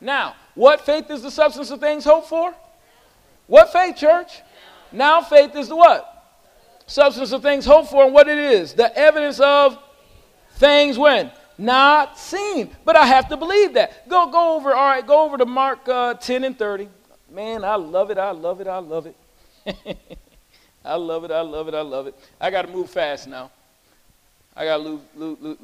[0.01, 0.35] Now.
[0.55, 2.53] What faith is the substance of things hoped for?
[3.47, 4.41] What faith, church?
[4.91, 6.18] Now, faith is the what?
[6.89, 8.73] Substance of things hoped for and what it is.
[8.73, 9.79] The evidence of
[10.55, 11.31] things when?
[11.57, 12.75] Not seen.
[12.85, 14.09] But i have to believe that.
[14.09, 16.89] Go go over all right go over to mark uh, 10 and 30
[17.31, 19.17] man i love it i love it i love it.
[20.85, 22.15] I love it i love it i love it.
[22.41, 23.51] I got to move fast now
[24.59, 25.01] I got to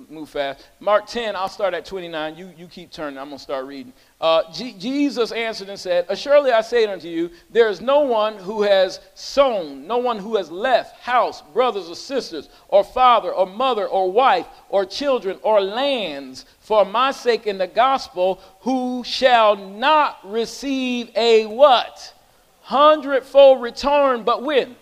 [0.08, 0.68] move, fast.
[0.78, 2.36] Mark 10, I'll start at 29.
[2.36, 3.18] You, you keep turning.
[3.18, 3.92] I'm going to start reading.
[4.20, 8.38] Uh, G- Jesus answered and said, Assuredly I say unto you, there is no one
[8.38, 13.48] who has sown, no one who has left house, brothers or sisters, or father or
[13.48, 19.56] mother or wife or children or lands for my sake in the gospel, who shall
[19.56, 22.14] not receive a what?
[22.60, 24.76] Hundredfold return, but when?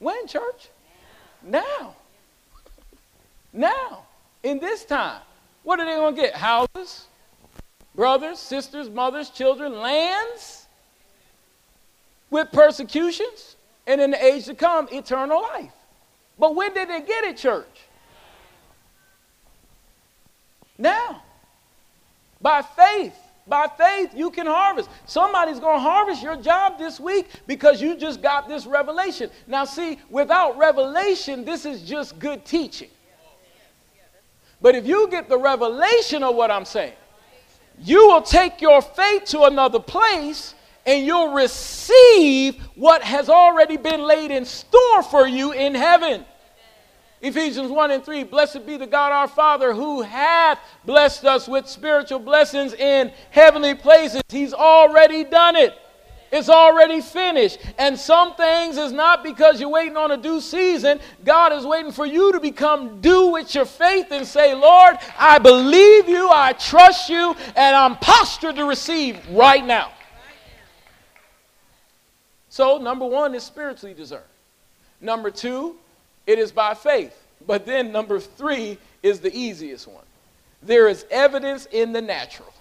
[0.00, 0.70] When, church?
[1.42, 1.96] Now.
[3.52, 4.04] Now.
[4.42, 5.22] In this time.
[5.62, 6.34] What are they going to get?
[6.34, 7.06] Houses,
[7.94, 10.66] brothers, sisters, mothers, children, lands
[12.30, 15.72] with persecutions, and in the age to come, eternal life.
[16.38, 17.66] But when did they get it, church?
[20.78, 21.22] Now.
[22.40, 23.18] By faith.
[23.48, 24.90] By faith, you can harvest.
[25.06, 29.30] Somebody's going to harvest your job this week because you just got this revelation.
[29.46, 32.90] Now, see, without revelation, this is just good teaching.
[34.60, 36.94] But if you get the revelation of what I'm saying,
[37.80, 44.02] you will take your faith to another place and you'll receive what has already been
[44.02, 46.24] laid in store for you in heaven.
[47.20, 51.68] Ephesians 1 and 3 Blessed be the God our Father who hath blessed us with
[51.68, 54.22] spiritual blessings in heavenly places.
[54.28, 55.74] He's already done it.
[56.30, 57.58] It's already finished.
[57.78, 61.00] And some things is not because you're waiting on a due season.
[61.24, 65.38] God is waiting for you to become due with your faith and say, Lord, I
[65.38, 69.92] believe you, I trust you, and I'm postured to receive right now.
[72.50, 74.24] So, number one is spiritually deserved.
[75.00, 75.76] Number two,
[76.28, 77.26] it is by faith.
[77.46, 80.04] But then number three is the easiest one.
[80.62, 82.52] There is evidence in the natural.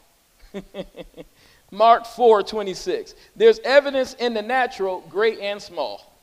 [1.72, 3.13] Mark 4 26.
[3.36, 6.13] There's evidence in the natural, great and small.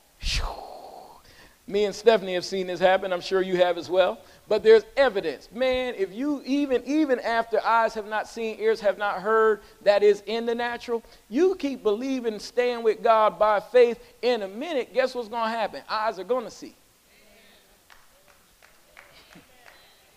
[1.66, 3.12] Me and Stephanie have seen this happen.
[3.12, 4.20] I'm sure you have as well.
[4.48, 5.48] But there's evidence.
[5.52, 10.02] Man, if you even even after eyes have not seen, ears have not heard, that
[10.02, 14.94] is in the natural, you keep believing, staying with God by faith, in a minute,
[14.94, 15.82] guess what's going to happen?
[15.88, 16.74] Eyes are going to see.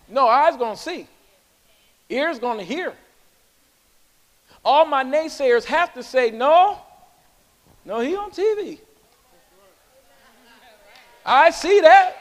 [0.08, 1.06] No, eyes gonna see,
[2.08, 2.94] ears gonna hear.
[4.64, 6.78] All my naysayers have to say, no,
[7.84, 8.78] no, he on TV.
[11.24, 12.16] I see that.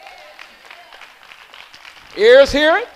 [2.18, 2.88] Ears hear it.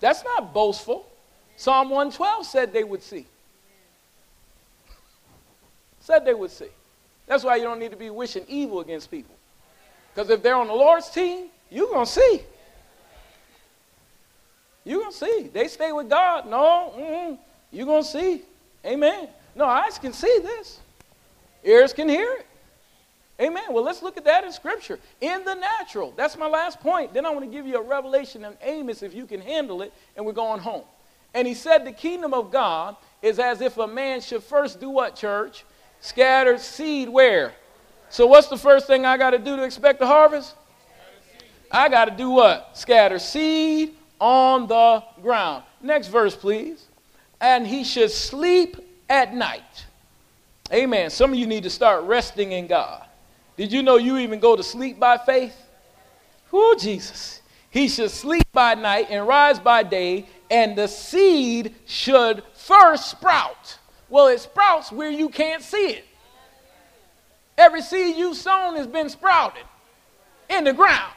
[0.00, 1.06] That's not boastful.
[1.56, 3.26] Psalm 112 said they would see.
[6.00, 6.68] Said they would see.
[7.26, 9.34] That's why you don't need to be wishing evil against people.
[10.14, 12.42] Because if they're on the Lord's team, you're going to see.
[14.84, 15.50] You're going to see.
[15.52, 16.48] They stay with God.
[16.48, 17.38] No, mm
[17.70, 18.42] you're going to see.
[18.84, 19.28] Amen.
[19.54, 20.78] No, eyes can see this,
[21.64, 22.46] ears can hear it.
[23.40, 23.64] Amen.
[23.70, 24.98] Well, let's look at that in Scripture.
[25.20, 26.12] In the natural.
[26.16, 27.14] That's my last point.
[27.14, 29.92] Then I want to give you a revelation in Amos if you can handle it,
[30.16, 30.82] and we're going home.
[31.34, 34.90] And he said, The kingdom of God is as if a man should first do
[34.90, 35.64] what, church?
[36.00, 37.52] Scatter seed where?
[38.10, 40.54] So, what's the first thing I got to do to expect the harvest?
[41.70, 42.76] I got to do what?
[42.76, 45.64] Scatter seed on the ground.
[45.82, 46.86] Next verse, please.
[47.40, 48.76] And he should sleep
[49.08, 49.86] at night.
[50.72, 51.10] Amen.
[51.10, 53.04] Some of you need to start resting in God.
[53.56, 55.56] Did you know you even go to sleep by faith?
[56.52, 57.40] Oh, Jesus.
[57.70, 63.78] He should sleep by night and rise by day, and the seed should first sprout.
[64.08, 66.04] Well, it sprouts where you can't see it.
[67.56, 69.64] Every seed you've sown has been sprouted
[70.48, 71.12] in the ground.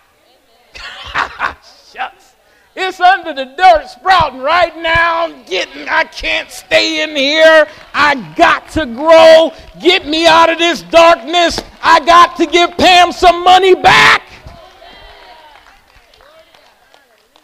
[1.94, 2.31] Shucks.
[2.76, 5.26] It's under the dirt sprouting right now.
[5.26, 7.68] I'm Getting, I can't stay in here.
[7.94, 9.52] I got to grow.
[9.82, 11.60] Get me out of this darkness.
[11.84, 14.24] I got to give Pam some money back.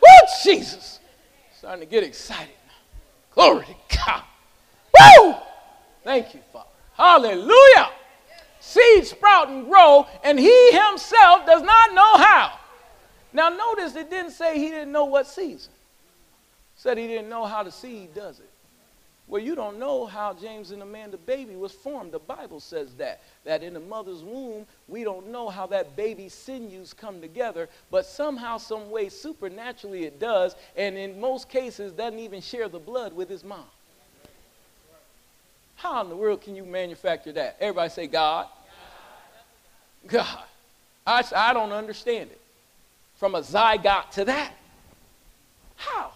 [0.02, 1.00] Woo, Jesus.
[1.58, 2.54] Starting to get excited.
[3.32, 4.24] Glory to God.
[5.20, 5.36] Woo!
[6.04, 6.70] Thank you, Father.
[6.94, 7.90] Hallelujah.
[8.62, 12.57] Seed sprout and grow, and he himself does not know how.
[13.38, 15.72] Now, notice it didn't say he didn't know what season.
[15.72, 18.50] It said he didn't know how the seed does it.
[19.28, 22.14] Well, you don't know how James and Amanda baby was formed.
[22.14, 23.22] The Bible says that.
[23.46, 28.08] That in the mother's womb, we don't know how that baby's sinews come together, but
[28.08, 33.14] somehow, some way, supernaturally it does, and in most cases doesn't even share the blood
[33.14, 33.66] with his mom.
[35.76, 37.58] How in the world can you manufacture that?
[37.60, 38.48] Everybody say God.
[40.08, 40.44] God.
[41.06, 42.42] I, I don't understand it
[43.18, 44.54] from a zygote to that?
[45.76, 46.12] How?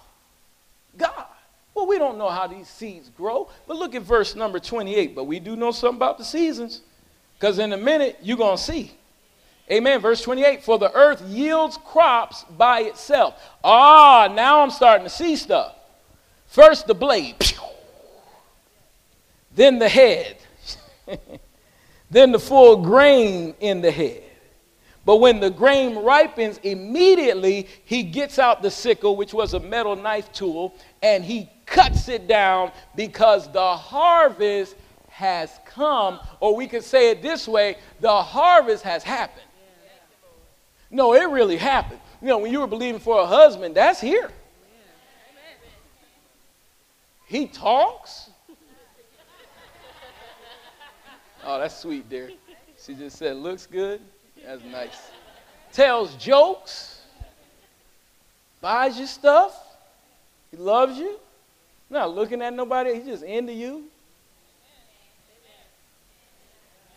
[0.97, 1.25] God.
[1.73, 5.15] Well, we don't know how these seeds grow, but look at verse number 28.
[5.15, 6.81] But we do know something about the seasons,
[7.39, 8.91] because in a minute you're going to see.
[9.71, 10.01] Amen.
[10.01, 13.41] Verse 28 For the earth yields crops by itself.
[13.63, 15.75] Ah, now I'm starting to see stuff.
[16.47, 17.35] First the blade,
[19.55, 20.35] then the head,
[22.11, 24.23] then the full grain in the head.
[25.03, 29.95] But when the grain ripens, immediately he gets out the sickle, which was a metal
[29.95, 34.75] knife tool, and he cuts it down because the harvest
[35.09, 39.45] has come, or we could say it this way the harvest has happened.
[40.89, 41.99] No, it really happened.
[42.21, 44.29] You know, when you were believing for a husband, that's here.
[47.25, 48.29] He talks.
[51.43, 52.31] Oh, that's sweet, dear.
[52.77, 54.01] She just said, looks good.
[54.45, 55.11] That's nice.
[55.71, 57.01] Tells jokes.
[58.59, 59.57] Buys you stuff.
[60.51, 61.19] He loves you.
[61.89, 62.95] Not looking at nobody.
[62.95, 63.85] He's just into you.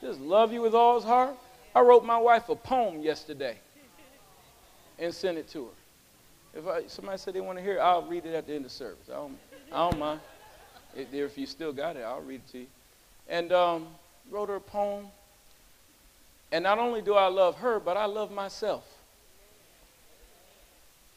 [0.01, 1.35] Just love you with all his heart.
[1.75, 3.57] I wrote my wife a poem yesterday
[4.99, 6.59] and sent it to her.
[6.59, 8.65] If I, somebody said they want to hear it, I'll read it at the end
[8.65, 9.09] of service.
[9.09, 9.39] I don't,
[9.73, 10.21] I don't mind.
[10.95, 12.67] If, you still got it, I'll read it to you.
[13.29, 13.89] And um,
[14.31, 15.07] wrote her a poem.
[16.55, 18.85] And not only do I love her, but I love myself.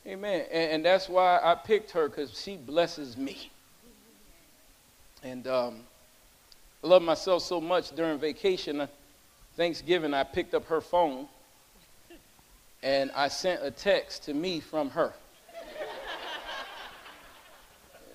[0.07, 0.47] Amen.
[0.51, 3.51] And, and that's why I picked her because she blesses me.
[5.21, 5.81] And um,
[6.83, 8.81] I love myself so much during vacation.
[8.81, 8.87] Uh,
[9.55, 11.27] Thanksgiving, I picked up her phone
[12.81, 15.13] and I sent a text to me from her.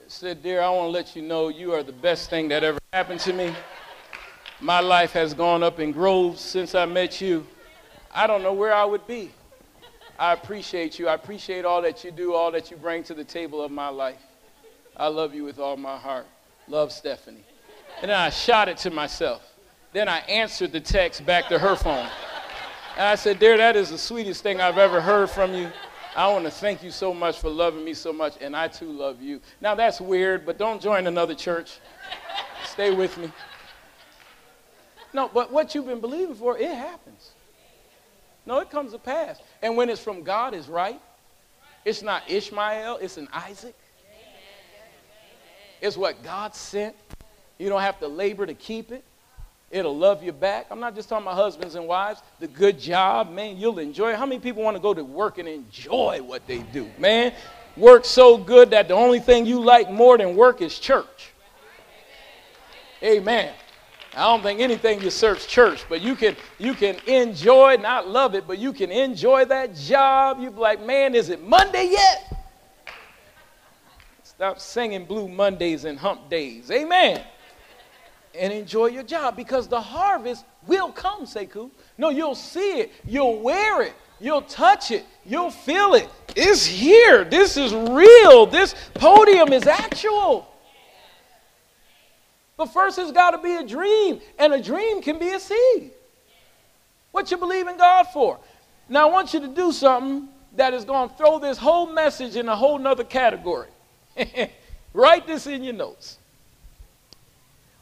[0.08, 2.80] said, Dear, I want to let you know you are the best thing that ever
[2.92, 3.54] happened to me.
[4.62, 7.44] My life has gone up in groves since I met you.
[8.14, 9.32] I don't know where I would be.
[10.16, 11.08] I appreciate you.
[11.08, 13.88] I appreciate all that you do, all that you bring to the table of my
[13.88, 14.22] life.
[14.96, 16.26] I love you with all my heart.
[16.68, 17.44] Love Stephanie.
[18.02, 19.42] And then I shot it to myself.
[19.92, 22.06] Then I answered the text back to her phone.
[22.96, 25.72] And I said, Dear, that is the sweetest thing I've ever heard from you.
[26.14, 28.92] I want to thank you so much for loving me so much, and I too
[28.92, 29.40] love you.
[29.60, 31.80] Now, that's weird, but don't join another church.
[32.64, 33.32] Stay with me.
[35.14, 37.32] No, but what you've been believing for, it happens.
[38.46, 39.38] No, it comes to pass.
[39.60, 41.00] And when it's from God, it's right.
[41.84, 43.74] It's not Ishmael, it's an Isaac.
[45.80, 46.94] It's what God sent.
[47.58, 49.04] You don't have to labor to keep it.
[49.70, 50.66] It'll love you back.
[50.70, 52.20] I'm not just talking about husbands and wives.
[52.40, 54.14] The good job, man, you'll enjoy.
[54.14, 57.32] How many people want to go to work and enjoy what they do, man?
[57.76, 61.32] Work so good that the only thing you like more than work is church.
[63.02, 63.54] Amen.
[64.14, 68.46] I don't think anything search church, but you can you can enjoy, not love it,
[68.46, 70.38] but you can enjoy that job.
[70.40, 72.36] You be like, man, is it Monday yet?
[74.22, 76.70] Stop singing Blue Mondays and Hump Days.
[76.70, 77.22] Amen
[78.34, 81.70] and enjoy your job because the harvest will come, Sekou.
[81.98, 86.08] No, you'll see it, you'll wear it, you'll touch it, you'll feel it.
[86.34, 87.24] It's here.
[87.24, 88.46] This is real.
[88.46, 90.51] This podium is actual.
[92.62, 95.90] But first, it's got to be a dream, and a dream can be a seed.
[97.10, 98.38] What you believe in God for?
[98.88, 102.36] Now, I want you to do something that is going to throw this whole message
[102.36, 103.66] in a whole nother category.
[104.94, 106.18] Write this in your notes.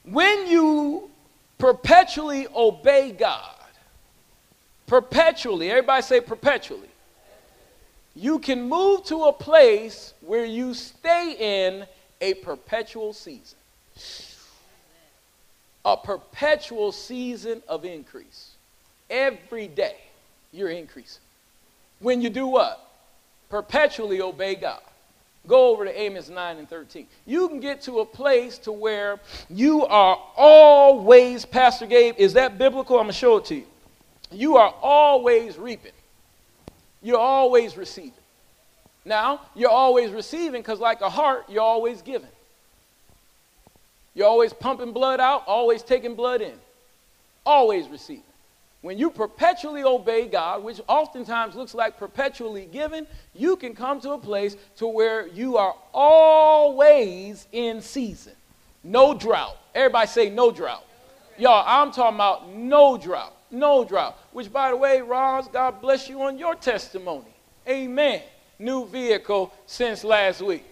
[0.04, 1.10] When you
[1.58, 3.66] perpetually obey God,
[4.86, 6.88] perpetually, everybody say perpetually,
[8.14, 11.86] you can move to a place where you stay in
[12.22, 13.58] a perpetual season.
[15.90, 18.50] A perpetual season of increase.
[19.10, 19.96] Every day
[20.52, 21.20] you're increasing.
[21.98, 22.88] When you do what?
[23.48, 24.82] Perpetually obey God.
[25.48, 27.08] Go over to Amos 9 and 13.
[27.26, 29.18] You can get to a place to where
[29.48, 32.96] you are always, Pastor Gabe, is that biblical?
[32.96, 33.66] I'm going to show it to you.
[34.30, 35.90] You are always reaping.
[37.02, 38.12] You're always receiving.
[39.04, 42.28] Now, you're always receiving because, like a heart, you're always giving.
[44.14, 46.54] You're always pumping blood out, always taking blood in,
[47.46, 48.24] always receiving.
[48.82, 54.12] When you perpetually obey God, which oftentimes looks like perpetually giving, you can come to
[54.12, 58.32] a place to where you are always in season.
[58.82, 59.58] No drought.
[59.74, 60.84] Everybody say no drought.
[61.36, 63.34] Y'all, I'm talking about no drought.
[63.50, 64.18] No drought.
[64.32, 67.34] Which, by the way, Roz, God bless you on your testimony.
[67.68, 68.22] Amen.
[68.58, 70.64] New vehicle since last week.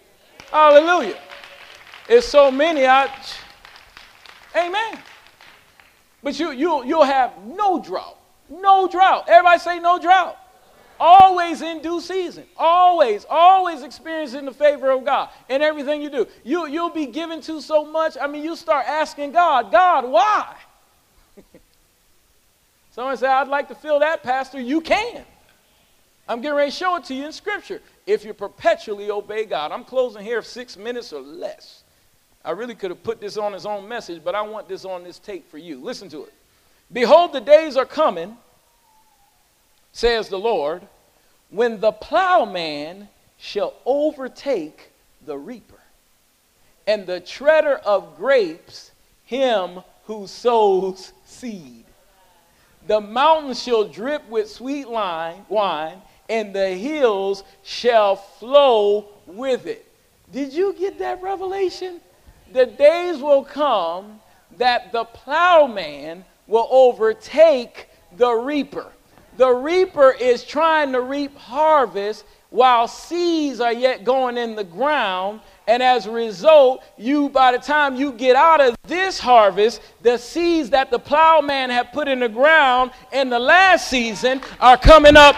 [0.51, 1.19] Hallelujah.
[2.09, 2.87] It's so many.
[2.87, 3.11] I,
[4.57, 4.99] amen.
[6.23, 8.17] But you, you, you'll have no drought.
[8.49, 9.29] No drought.
[9.29, 10.37] Everybody say no drought.
[10.99, 12.45] Always in due season.
[12.57, 16.27] Always, always experiencing the favor of God in everything you do.
[16.43, 18.17] You, you'll be given to so much.
[18.21, 20.57] I mean, you start asking God, God, why?
[22.91, 24.59] Someone say, I'd like to feel that, Pastor.
[24.59, 25.25] You can.
[26.27, 27.81] I'm getting ready to show it to you in Scripture.
[28.07, 29.71] If you perpetually obey God.
[29.71, 31.78] I'm closing here six minutes or less.
[32.45, 35.05] I really could have put this on his own message, but I want this on
[35.05, 35.81] this tape for you.
[35.81, 36.33] Listen to it.
[36.93, 38.37] Behold, the days are coming,
[39.93, 40.83] says the Lord,
[41.51, 44.91] when the plowman shall overtake
[45.27, 45.81] the reaper,
[46.87, 48.93] and the treader of grapes
[49.25, 51.85] him who sows seed.
[52.87, 59.85] The mountains shall drip with sweet wine, and the hills shall flow with it.
[60.33, 62.01] Did you get that revelation?
[62.53, 64.21] The days will come
[64.57, 68.93] that the plowman will overtake the reaper.
[69.37, 75.41] The reaper is trying to reap harvest while seeds are yet going in the ground.
[75.67, 80.17] And as a result, you, by the time you get out of this harvest, the
[80.17, 85.17] seeds that the plowman had put in the ground in the last season are coming
[85.17, 85.37] up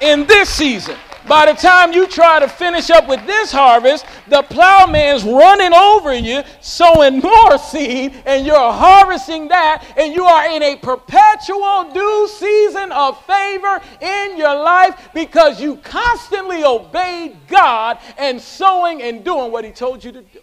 [0.00, 0.96] in this season.
[1.28, 6.14] By the time you try to finish up with this harvest, the plowman's running over
[6.14, 12.28] you, sowing more seed, and you're harvesting that, and you are in a perpetual due
[12.28, 19.52] season of favor in your life because you constantly obeyed God and sowing and doing
[19.52, 20.40] what He told you to do.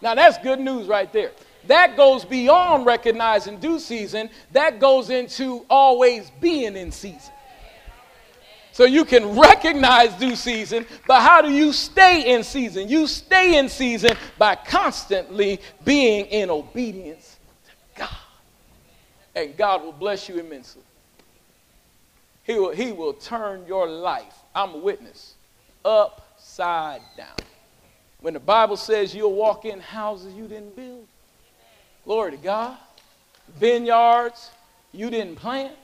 [0.00, 1.32] Now, that's good news right there.
[1.66, 7.32] That goes beyond recognizing due season, that goes into always being in season.
[8.72, 12.88] So you can recognize due season, but how do you stay in season?
[12.88, 17.36] You stay in season by constantly being in obedience
[17.66, 18.16] to God.
[19.34, 20.82] And God will bless you immensely.
[22.44, 25.34] He will, he will turn your life, I'm a witness,
[25.84, 27.36] upside down.
[28.20, 31.06] When the Bible says you'll walk in houses you didn't build,
[32.04, 32.76] glory to God,
[33.56, 34.50] vineyards
[34.92, 35.74] you didn't plant,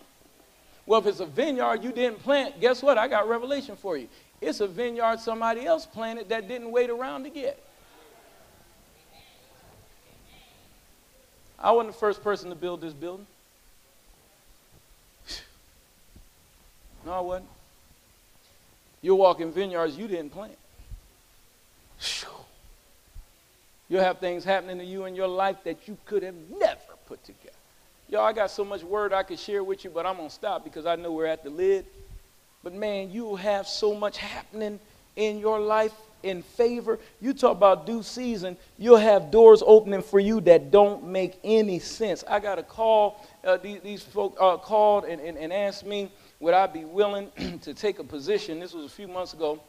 [0.86, 2.96] well, if it's a vineyard you didn't plant, guess what?
[2.96, 4.08] I got revelation for you.
[4.40, 7.62] It's a vineyard somebody else planted that didn't wait around to get.
[11.58, 13.26] I wasn't the first person to build this building.
[17.04, 17.48] No, I wasn't.
[19.00, 20.58] You'll walk in vineyards you didn't plant.
[23.88, 27.22] You'll have things happening to you in your life that you could have never put
[27.24, 27.45] together.
[28.08, 30.34] Y'all, I got so much word I could share with you, but I'm going to
[30.34, 31.86] stop because I know we're at the lid.
[32.62, 34.78] But man, you have so much happening
[35.16, 35.92] in your life
[36.22, 36.98] in favor.
[37.20, 41.80] You talk about due season, you'll have doors opening for you that don't make any
[41.80, 42.22] sense.
[42.28, 46.10] I got a call, uh, these, these folk uh, called and, and, and asked me,
[46.38, 47.30] would I be willing
[47.62, 48.60] to take a position?
[48.60, 49.60] This was a few months ago.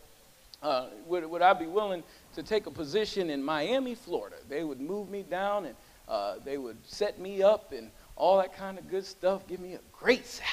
[0.62, 2.04] Uh, would, would I be willing
[2.36, 4.38] to take a position in Miami, Florida?
[4.50, 5.76] They would move me down and
[6.08, 9.74] uh, they would set me up and all that kind of good stuff, give me
[9.74, 10.52] a great salary,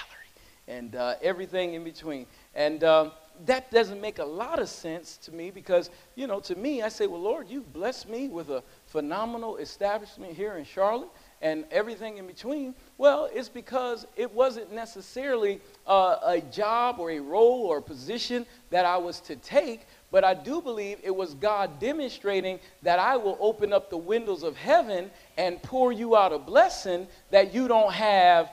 [0.68, 2.26] and uh, everything in between.
[2.54, 3.12] And um,
[3.46, 6.88] that doesn't make a lot of sense to me because, you know, to me, I
[6.88, 11.08] say, well, Lord, you've blessed me with a phenomenal establishment here in Charlotte
[11.42, 12.74] and everything in between.
[12.96, 18.46] Well, it's because it wasn't necessarily uh, a job or a role or a position
[18.70, 23.16] that I was to take, but I do believe it was God demonstrating that I
[23.16, 27.66] will open up the windows of heaven and pour you out a blessing that you
[27.66, 28.48] don't have.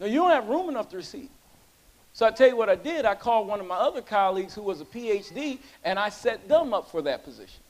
[0.00, 1.30] No, you don't have room enough to receive.
[2.12, 3.06] So I tell you what I did.
[3.06, 6.74] I called one of my other colleagues who was a PhD, and I set them
[6.74, 7.62] up for that position.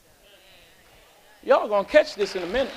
[1.43, 2.73] Y'all gonna catch this in a minute.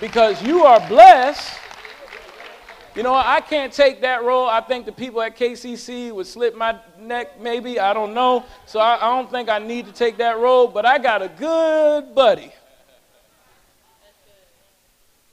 [0.00, 1.50] Because you are blessed
[2.94, 4.48] you know, I can't take that role.
[4.48, 7.78] I think the people at KCC would slip my neck, maybe.
[7.78, 8.44] I don't know.
[8.66, 11.28] So I, I don't think I need to take that role, but I got a
[11.28, 12.52] good buddy.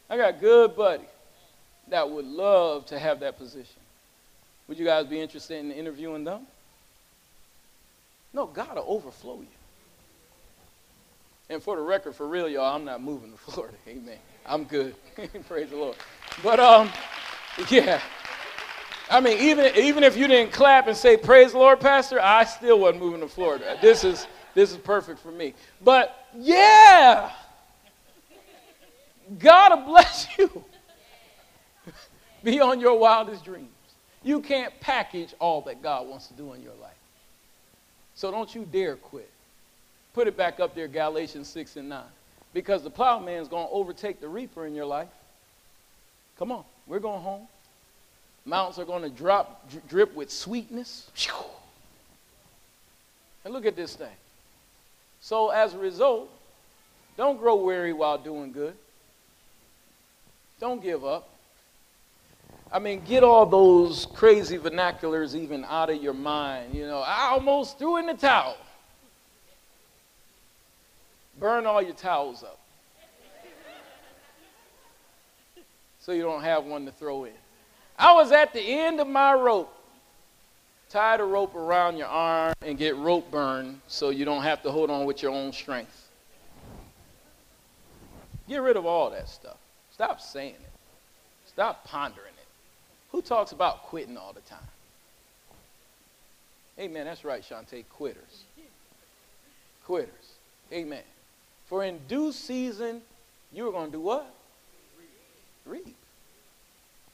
[0.10, 1.08] I got a good buddy
[1.90, 3.82] that would love to have that position.
[4.68, 6.46] Would you guys be interested in interviewing them?
[8.34, 9.48] No, God will overflow you.
[11.50, 13.78] And for the record, for real, y'all, I'm not moving to Florida.
[13.88, 14.18] Amen.
[14.46, 14.96] I'm good.
[15.48, 15.96] Praise the Lord.
[16.44, 16.92] But um.
[17.70, 18.02] Yeah.
[19.10, 22.44] I mean, even, even if you didn't clap and say, Praise the Lord, Pastor, I
[22.44, 23.78] still wasn't moving to Florida.
[23.82, 25.54] This is, this is perfect for me.
[25.82, 27.32] But yeah,
[29.40, 30.64] God will bless you
[32.44, 33.70] beyond your wildest dreams.
[34.24, 36.92] You can't package all that God wants to do in your life.
[38.16, 39.30] So don't you dare quit.
[40.14, 42.04] Put it back up there, Galatians 6 and 9.
[42.54, 45.08] Because the plowman is going to overtake the reaper in your life.
[46.38, 46.64] Come on.
[46.88, 47.48] We're going home.
[48.46, 51.12] Mountains are going to drop, drip with sweetness.
[53.44, 54.08] And look at this thing.
[55.20, 56.30] So, as a result,
[57.18, 58.74] don't grow weary while doing good.
[60.60, 61.30] Don't give up.
[62.72, 66.74] I mean, get all those crazy vernaculars even out of your mind.
[66.74, 68.58] You know, I almost threw in the towel.
[71.40, 72.60] Burn all your towels up.
[76.08, 77.34] So you don't have one to throw in.
[78.00, 79.74] I was at the end of my rope.
[80.90, 84.72] Tie the rope around your arm and get rope burn so you don't have to
[84.72, 86.08] hold on with your own strength.
[88.48, 89.58] Get rid of all that stuff.
[89.92, 90.72] Stop saying it.
[91.46, 92.48] Stop pondering it.
[93.12, 94.60] Who talks about quitting all the time?
[96.80, 97.04] Amen.
[97.04, 97.84] That's right, Shantae.
[97.90, 98.46] Quitters.
[99.84, 100.36] Quitters.
[100.72, 101.04] Amen.
[101.66, 103.02] For in due season,
[103.52, 104.34] you're going to do what?
[105.66, 105.97] Reap.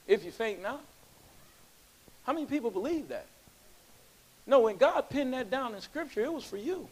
[0.08, 0.84] If you faint not.
[2.26, 3.26] How many people believe that?
[4.46, 6.88] No, when God pinned that down in Scripture, it was for you.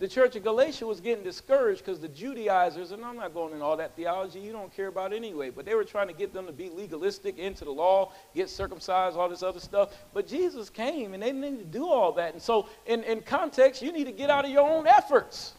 [0.00, 3.64] The church of Galatia was getting discouraged because the Judaizers, and I'm not going into
[3.64, 6.46] all that theology, you don't care about anyway, but they were trying to get them
[6.46, 9.94] to be legalistic into the law, get circumcised, all this other stuff.
[10.12, 12.32] But Jesus came and they didn't need to do all that.
[12.32, 15.54] And so, in, in context, you need to get out of your own efforts.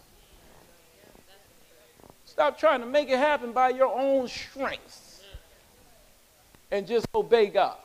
[2.25, 5.14] Stop trying to make it happen by your own strength
[6.75, 7.77] and just obey God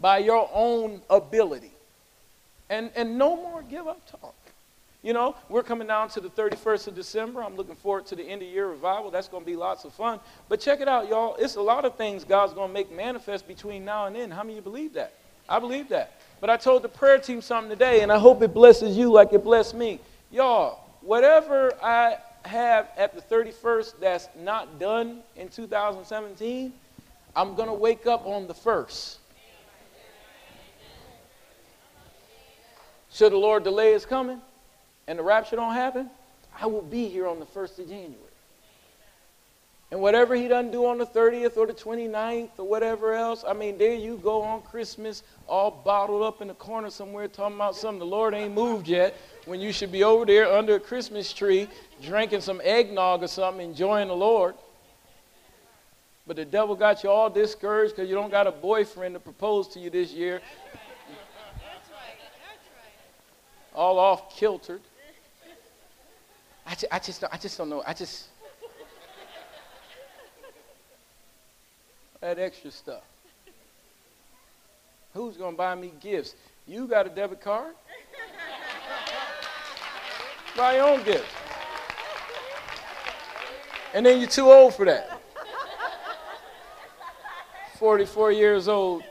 [0.00, 1.70] by your own ability.
[2.68, 4.34] And, and no more give up talk.
[5.02, 7.42] You know, we're coming down to the 31st of December.
[7.42, 9.12] I'm looking forward to the end of year revival.
[9.12, 10.18] That's going to be lots of fun.
[10.48, 11.36] But check it out, y'all.
[11.38, 14.30] It's a lot of things God's going to make manifest between now and then.
[14.30, 15.12] How many of you believe that?
[15.48, 16.20] I believe that.
[16.40, 19.32] But I told the prayer team something today, and I hope it blesses you like
[19.32, 20.00] it blessed me.
[20.32, 26.72] Y'all, whatever I have at the 31st that's not done in 2017,
[27.38, 29.18] I'm going to wake up on the 1st.
[33.12, 34.40] Should the Lord delay his coming
[35.06, 36.10] and the rapture don't happen,
[36.60, 38.16] I will be here on the 1st of January.
[39.92, 43.52] And whatever he doesn't do on the 30th or the 29th or whatever else, I
[43.52, 47.76] mean, there you go on Christmas, all bottled up in the corner somewhere talking about
[47.76, 49.16] something the Lord ain't moved yet,
[49.46, 51.68] when you should be over there under a Christmas tree
[52.02, 54.56] drinking some eggnog or something, enjoying the Lord.
[56.28, 59.66] But the devil got you all discouraged because you don't got a boyfriend to propose
[59.68, 60.42] to you this year.
[63.74, 64.82] All off kiltered.
[66.66, 67.82] I, just, I just, I just don't know.
[67.86, 68.28] I just
[72.20, 73.04] that extra stuff.
[75.14, 76.34] Who's gonna buy me gifts?
[76.66, 77.74] You got a debit card?
[80.58, 81.32] buy your own gifts.
[83.94, 85.17] And then you're too old for that.
[87.78, 89.04] 44 years old,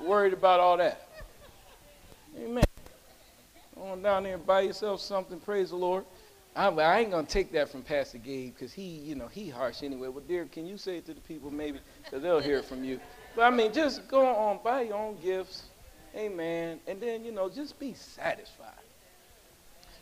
[0.00, 1.08] worried about all that.
[2.36, 2.64] Amen.
[3.76, 5.38] Go on down there and buy yourself something.
[5.38, 6.04] Praise the Lord.
[6.56, 9.84] I, I ain't gonna take that from Pastor Gabe because he, you know, he harsh
[9.84, 10.08] anyway.
[10.08, 12.82] Well, dear, can you say it to the people maybe because they'll hear it from
[12.82, 12.98] you.
[13.36, 15.64] But I mean, just go on, buy your own gifts,
[16.16, 18.70] amen, and then you know, just be satisfied.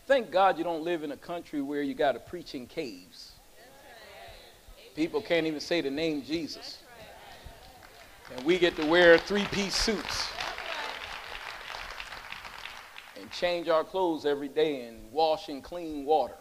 [0.06, 3.32] Thank God you don't live in a country where you got to preach in caves.
[4.94, 6.82] People can't even say the name Jesus,
[8.37, 10.29] and we get to wear three-piece suits
[13.21, 16.35] and change our clothes every day and wash in clean water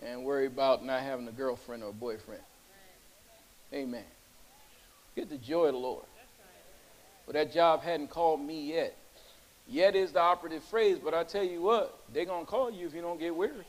[0.00, 2.42] and worry about not having a girlfriend or a boyfriend.
[3.72, 4.04] Amen.
[5.16, 6.04] Get the joy of the Lord.
[7.26, 8.96] But that job hadn't called me yet.
[9.66, 12.86] Yet is the operative phrase, but I tell you what, they're going to call you
[12.86, 13.64] if you don't get weary.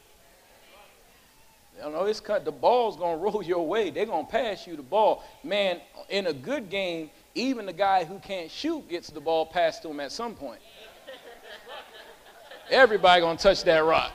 [1.84, 3.90] You know, it's cut, the ball's to roll your way.
[3.90, 5.24] They're to pass you the ball.
[5.44, 9.82] Man, in a good game, even the guy who can't shoot gets the ball passed
[9.84, 10.62] to him at some point.
[12.72, 14.12] Everybody to touch that rock.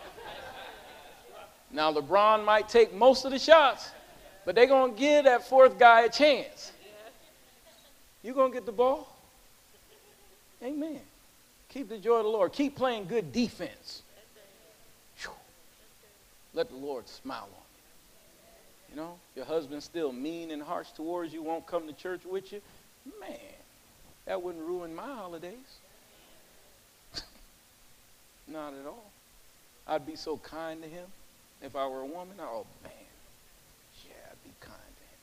[1.70, 3.90] Now, LeBron might take most of the shots,
[4.44, 6.72] but they're to give that fourth guy a chance.
[8.22, 9.16] You're going to get the ball?
[10.62, 11.00] Amen.
[11.68, 12.52] Keep the joy of the Lord.
[12.52, 14.02] Keep playing good defense.
[16.54, 18.90] Let the Lord smile on you.
[18.90, 22.52] You know, your husband's still mean and harsh towards you, won't come to church with
[22.52, 22.60] you.
[23.20, 23.38] Man,
[24.26, 25.54] that wouldn't ruin my holidays.
[28.48, 29.10] Not at all.
[29.86, 31.06] I'd be so kind to him.
[31.62, 32.92] If I were a woman, oh man,
[34.04, 35.18] yeah, I'd be kind to him.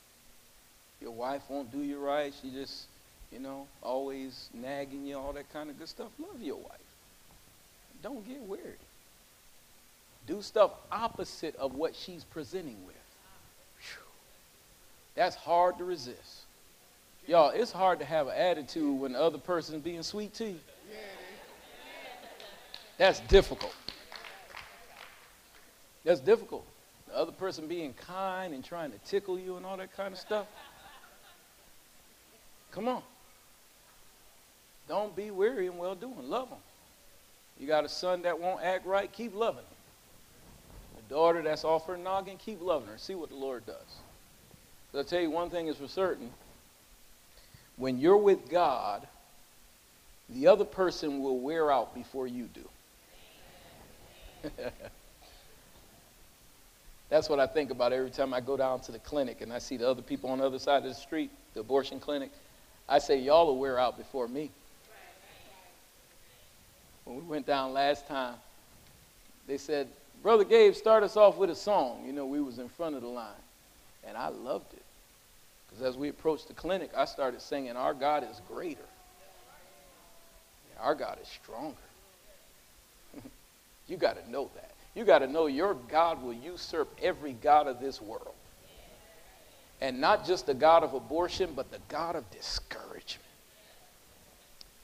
[1.01, 2.33] Your wife won't do you right.
[2.41, 2.85] She just,
[3.31, 6.09] you know, always nagging you, all that kind of good stuff.
[6.19, 6.79] Love your wife.
[8.01, 8.75] Don't get weary.
[10.27, 12.95] Do stuff opposite of what she's presenting with.
[13.79, 14.03] Whew.
[15.15, 16.43] That's hard to resist.
[17.25, 20.59] Y'all, it's hard to have an attitude when the other person's being sweet to you.
[22.97, 23.75] That's difficult.
[26.03, 26.65] That's difficult.
[27.07, 30.19] The other person being kind and trying to tickle you and all that kind of
[30.19, 30.47] stuff.
[32.71, 33.01] Come on.
[34.87, 36.29] Don't be weary in well doing.
[36.29, 36.59] Love them.
[37.59, 39.76] You got a son that won't act right, keep loving him.
[41.09, 42.97] Daughter that's off her noggin, keep loving her.
[42.97, 43.75] See what the Lord does.
[44.91, 46.29] But I'll tell you one thing is for certain.
[47.77, 49.07] When you're with God,
[50.29, 52.69] the other person will wear out before you do.
[57.09, 59.59] That's what I think about every time I go down to the clinic and I
[59.59, 62.31] see the other people on the other side of the street, the abortion clinic.
[62.89, 64.51] I say, y'all will wear out before me.
[67.05, 68.35] When we went down last time,
[69.47, 69.87] they said,
[70.21, 72.03] Brother Gabe, start us off with a song.
[72.05, 73.31] You know, we was in front of the line.
[74.05, 74.83] And I loved it.
[75.67, 78.79] Because as we approached the clinic, I started singing, Our God is greater.
[80.79, 81.75] Our God is stronger.
[83.87, 84.71] you got to know that.
[84.95, 88.33] You got to know your God will usurp every God of this world.
[89.79, 93.26] And not just the God of abortion, but the God of discouragement.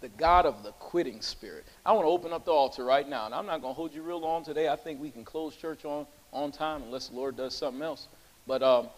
[0.03, 1.65] The God of the quitting spirit.
[1.85, 3.25] I want to open up the altar right now.
[3.25, 4.67] And I'm not going to hold you real long today.
[4.67, 8.09] I think we can close church on, on time unless the Lord does something else.
[8.45, 8.89] But um,